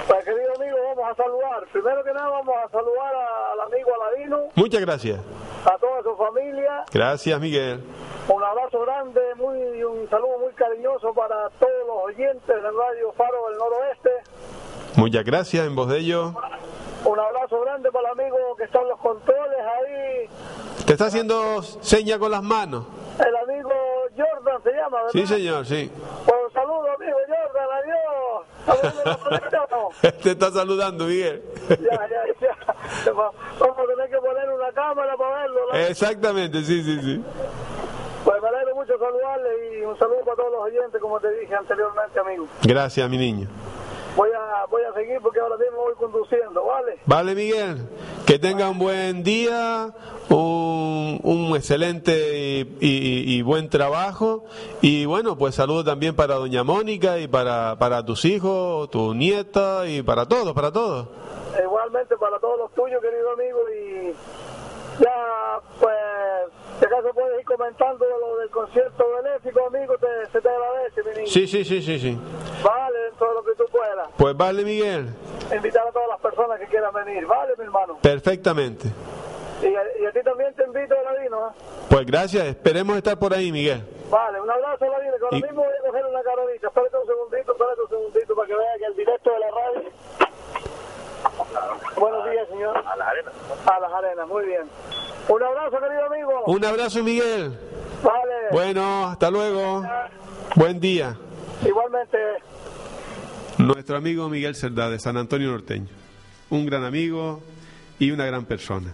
[0.08, 1.66] Pues querido amigo, vamos a saludar.
[1.74, 5.20] Primero que nada vamos a saludar al amigo Aladino, Muchas gracias.
[5.66, 6.86] A toda su familia.
[6.94, 7.84] Gracias, Miguel.
[8.28, 13.12] Un abrazo grande, muy y un saludo muy cariñoso para todos los oyentes del Radio
[13.18, 14.10] Faro del Noroeste.
[14.96, 16.34] Muchas gracias en voz de ellos.
[17.04, 20.30] Un abrazo grande para el amigo que está en los controles ahí,
[20.86, 22.86] Te está haciendo seña con las manos.
[23.20, 23.70] el amigo
[24.18, 25.12] Jordan se llama, ¿verdad?
[25.12, 25.92] Sí, señor, sí.
[26.26, 28.06] Pues un saludo, amigo Jordan, adiós.
[30.24, 31.44] Te está saludando, Miguel.
[31.70, 32.56] Ya, ya, ya.
[33.60, 35.60] Vamos a tener que poner una cámara para verlo.
[35.72, 35.78] ¿no?
[35.78, 37.24] Exactamente, sí, sí, sí.
[38.24, 41.54] Pues me alegro mucho saludarle y un saludo para todos los oyentes, como te dije
[41.56, 42.48] anteriormente, amigo.
[42.64, 43.48] Gracias, mi niño.
[44.16, 47.00] Voy a, voy a seguir porque ahora mismo voy conduciendo, ¿vale?
[47.06, 47.90] Vale, Miguel.
[48.26, 49.94] Que tenga un buen día,
[50.30, 54.46] un, un excelente y, y- y buen trabajo.
[54.82, 59.86] Y bueno, pues saludo también para doña Mónica y para, para tus hijos, tu nieta
[59.88, 61.08] y para todos, para todos.
[61.62, 64.14] Igualmente para todos los tuyos, querido amigo, y
[65.04, 65.94] ya, pues,
[66.80, 71.10] si acaso puedes ir comentando lo del concierto benéfico, amigo, te, se te agradece, mi
[71.12, 71.28] niño.
[71.28, 72.20] Sí, sí, sí, sí, sí.
[72.64, 74.10] Vale, dentro de lo que tú puedas.
[74.18, 75.10] Pues vale, Miguel.
[75.56, 77.98] Invitar a todas las personas que quieran venir, ¿vale, mi hermano?
[78.02, 78.90] Perfectamente.
[79.62, 81.52] Y a, y a ti también te invito, Ladino, ¿eh?
[81.90, 82.46] Pues gracias.
[82.48, 83.82] Esperemos estar por ahí, Miguel.
[84.10, 86.68] Vale, un abrazo, Ladino, que ahora Y- mismo voy a coger una caronita.
[86.68, 89.90] Espérate un segundito, espérate un segundito para que vea que el directo de la radio...
[91.98, 92.78] Buenos días, señor.
[92.78, 93.34] A las arenas.
[93.66, 94.70] A las arenas, muy bien.
[95.28, 96.44] Un abrazo, querido amigo.
[96.46, 97.58] Un abrazo, Miguel.
[98.04, 98.34] Vale.
[98.52, 99.84] Bueno, hasta luego.
[100.56, 101.18] Buen día.
[101.66, 102.18] Igualmente.
[103.58, 105.88] Nuestro amigo Miguel Cerdá de San Antonio Norteño.
[106.50, 107.42] Un gran amigo
[107.98, 108.94] y una gran persona.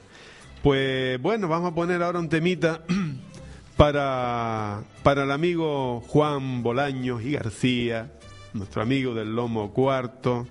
[0.63, 2.82] Pues bueno, vamos a poner ahora un temita
[3.77, 8.11] para, para el amigo Juan Bolaños y García,
[8.53, 10.47] nuestro amigo del Lomo Cuarto,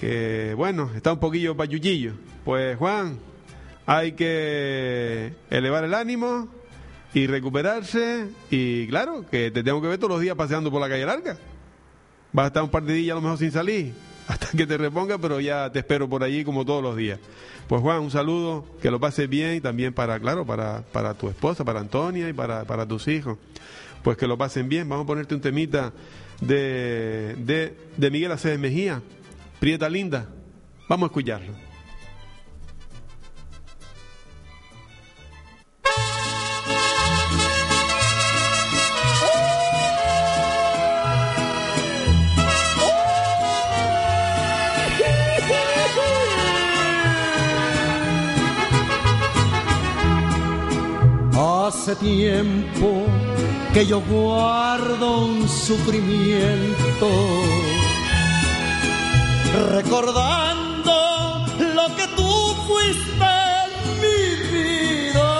[0.00, 2.14] que bueno, está un poquillo payullillo.
[2.44, 3.18] Pues Juan,
[3.86, 6.48] hay que elevar el ánimo
[7.12, 10.88] y recuperarse y claro, que te tengo que ver todos los días paseando por la
[10.88, 11.36] calle larga.
[12.32, 13.94] Vas a estar un par de días a lo mejor sin salir,
[14.28, 17.20] hasta que te reponga, pero ya te espero por allí como todos los días.
[17.68, 21.28] Pues Juan, un saludo, que lo pases bien y también para, claro, para, para tu
[21.28, 23.38] esposa, para Antonia y para, para tus hijos.
[24.02, 24.86] Pues que lo pasen bien.
[24.86, 25.92] Vamos a ponerte un temita
[26.42, 29.00] de, de, de Miguel Aceves Mejía,
[29.60, 30.28] Prieta Linda.
[30.88, 31.63] Vamos a escucharlo.
[51.66, 53.06] Hace tiempo
[53.72, 57.08] que yo guardo un sufrimiento,
[59.72, 63.30] recordando lo que tú fuiste
[63.62, 64.20] en mi
[64.52, 65.32] vida.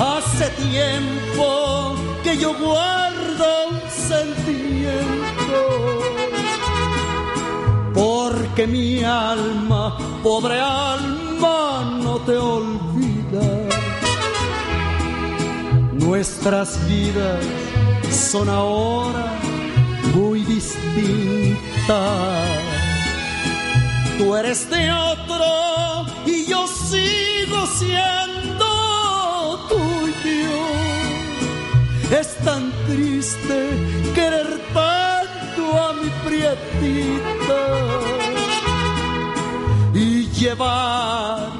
[0.00, 1.94] Hace tiempo
[2.24, 5.58] que yo guardo un sentimiento,
[7.94, 12.89] porque mi alma, pobre alma, no te olvida.
[16.10, 17.38] Nuestras vidas
[18.10, 19.32] son ahora
[20.12, 21.56] muy distintas.
[24.18, 28.66] Tú eres de otro y yo sigo siendo
[29.68, 30.58] tuyo.
[32.10, 33.70] Es tan triste
[34.12, 37.62] querer tanto a mi prietita
[39.94, 41.50] y llevar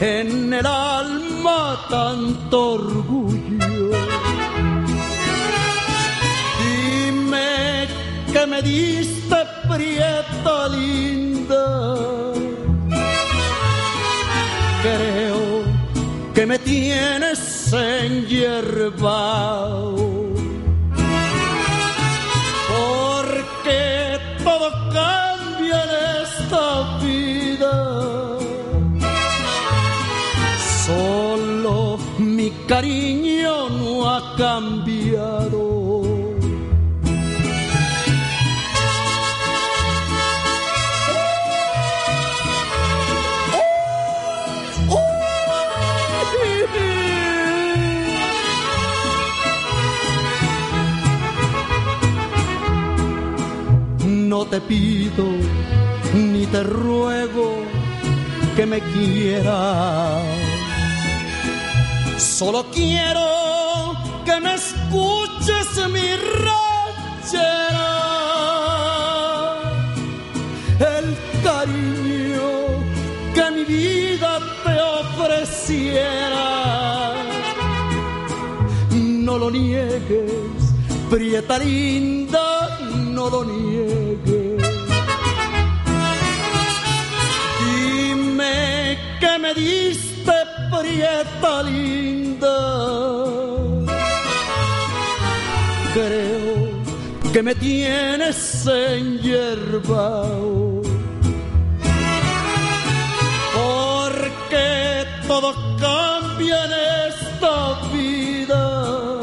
[0.00, 3.41] en el alma tanto orgullo.
[8.52, 11.64] Me diste prieta linda.
[14.82, 15.40] Creo
[16.34, 18.26] que me tienes en
[22.72, 25.92] Porque todo cambia en
[26.22, 26.64] esta
[27.04, 27.76] vida.
[30.84, 35.71] Solo mi cariño no ha cambiado.
[54.52, 55.24] Te pido
[56.12, 57.54] ni te ruego
[58.54, 60.22] que me quieras.
[62.18, 63.94] Solo quiero
[64.26, 66.08] que me escuches mi
[66.44, 67.92] ranchera.
[70.98, 72.50] El cariño
[73.34, 76.44] que mi vida te ofreciera.
[78.90, 80.74] No lo niegues,
[81.08, 82.78] prieta linda,
[83.14, 84.01] no lo niegues.
[97.42, 100.26] Me tienes en hierba.
[103.54, 106.72] Porque todo cambia en
[107.08, 109.20] esta vida.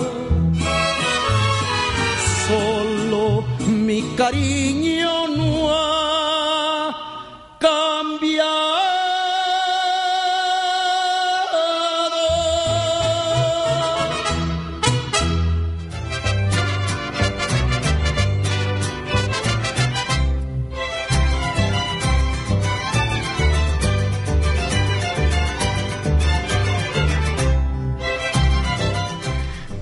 [2.47, 4.78] Solo mi cariño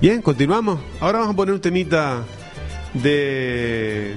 [0.00, 0.78] Bien, continuamos.
[1.00, 2.22] Ahora vamos a poner un temita
[2.94, 4.14] de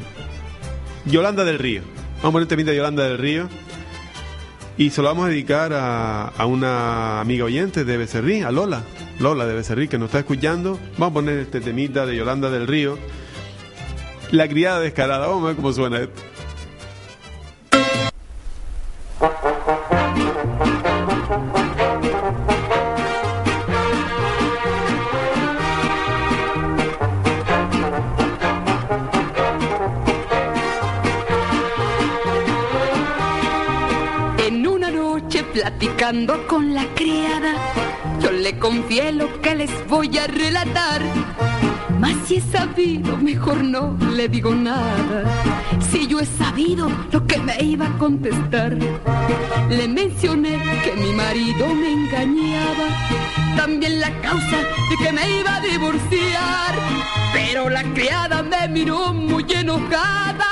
[1.06, 1.82] Yolanda del Río.
[2.18, 3.50] Vamos a poner un temita de Yolanda del Río.
[4.78, 8.84] Y se lo vamos a dedicar a, a una amiga oyente de Becerrí, a Lola.
[9.18, 10.78] Lola de Becerrí, que nos está escuchando.
[11.00, 13.00] Vamos a poner este temita de Yolanda del Río.
[14.30, 15.26] La criada descarada.
[15.26, 16.22] Vamos a ver cómo suena esto.
[38.92, 41.02] Lo que les voy a relatar.
[41.98, 45.24] Mas si he sabido, mejor no le digo nada.
[45.90, 48.78] Si yo he sabido lo que me iba a contestar,
[49.70, 52.88] le mencioné que mi marido me engañaba.
[53.56, 56.76] También la causa de que me iba a divorciar.
[57.34, 60.50] Pero la criada me miró muy enojada.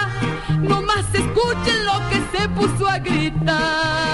[0.61, 4.09] No más escuchen lo que se puso a gritar.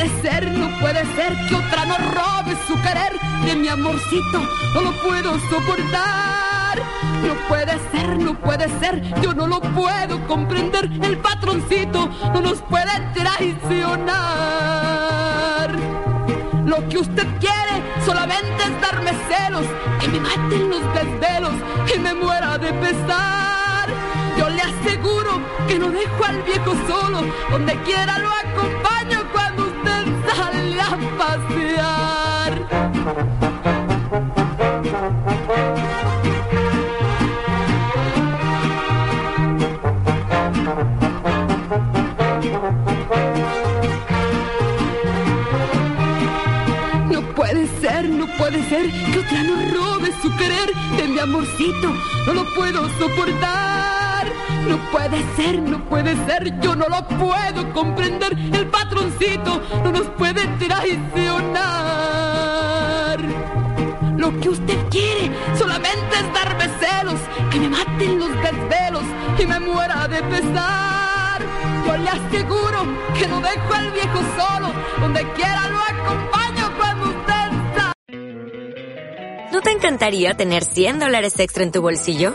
[0.00, 3.12] Puede ser, no puede ser que otra no robe su querer
[3.44, 4.40] de mi amorcito.
[4.72, 6.78] No lo puedo soportar.
[7.22, 10.88] No puede ser, no puede ser, yo no lo puedo comprender.
[11.02, 14.08] El patroncito no nos puede traicionar.
[16.64, 19.66] Lo que usted quiere solamente es darme celos,
[20.00, 21.52] que me maten los desvelos
[21.94, 23.90] y me muera de pesar.
[24.38, 29.29] Yo le aseguro que no dejo al viejo solo, donde quiera lo acompaño
[30.34, 32.52] sale a pasear.
[47.40, 51.88] puede ser, no puede ser que otra nos robe su querer de mi amorcito.
[52.26, 54.09] No lo puedo soportar.
[54.68, 58.32] No puede ser, no puede ser, yo no lo puedo comprender.
[58.52, 61.90] El patroncito no nos puede traicionar.
[64.16, 69.04] Lo que usted quiere solamente es darme celos, que me maten los desvelos
[69.38, 71.42] y me muera de pesar.
[71.86, 72.84] Yo le aseguro
[73.18, 77.92] que no dejo al viejo solo, donde quiera lo acompaño cuando usted está.
[79.52, 82.34] ¿No te encantaría tener 100 dólares extra en tu bolsillo?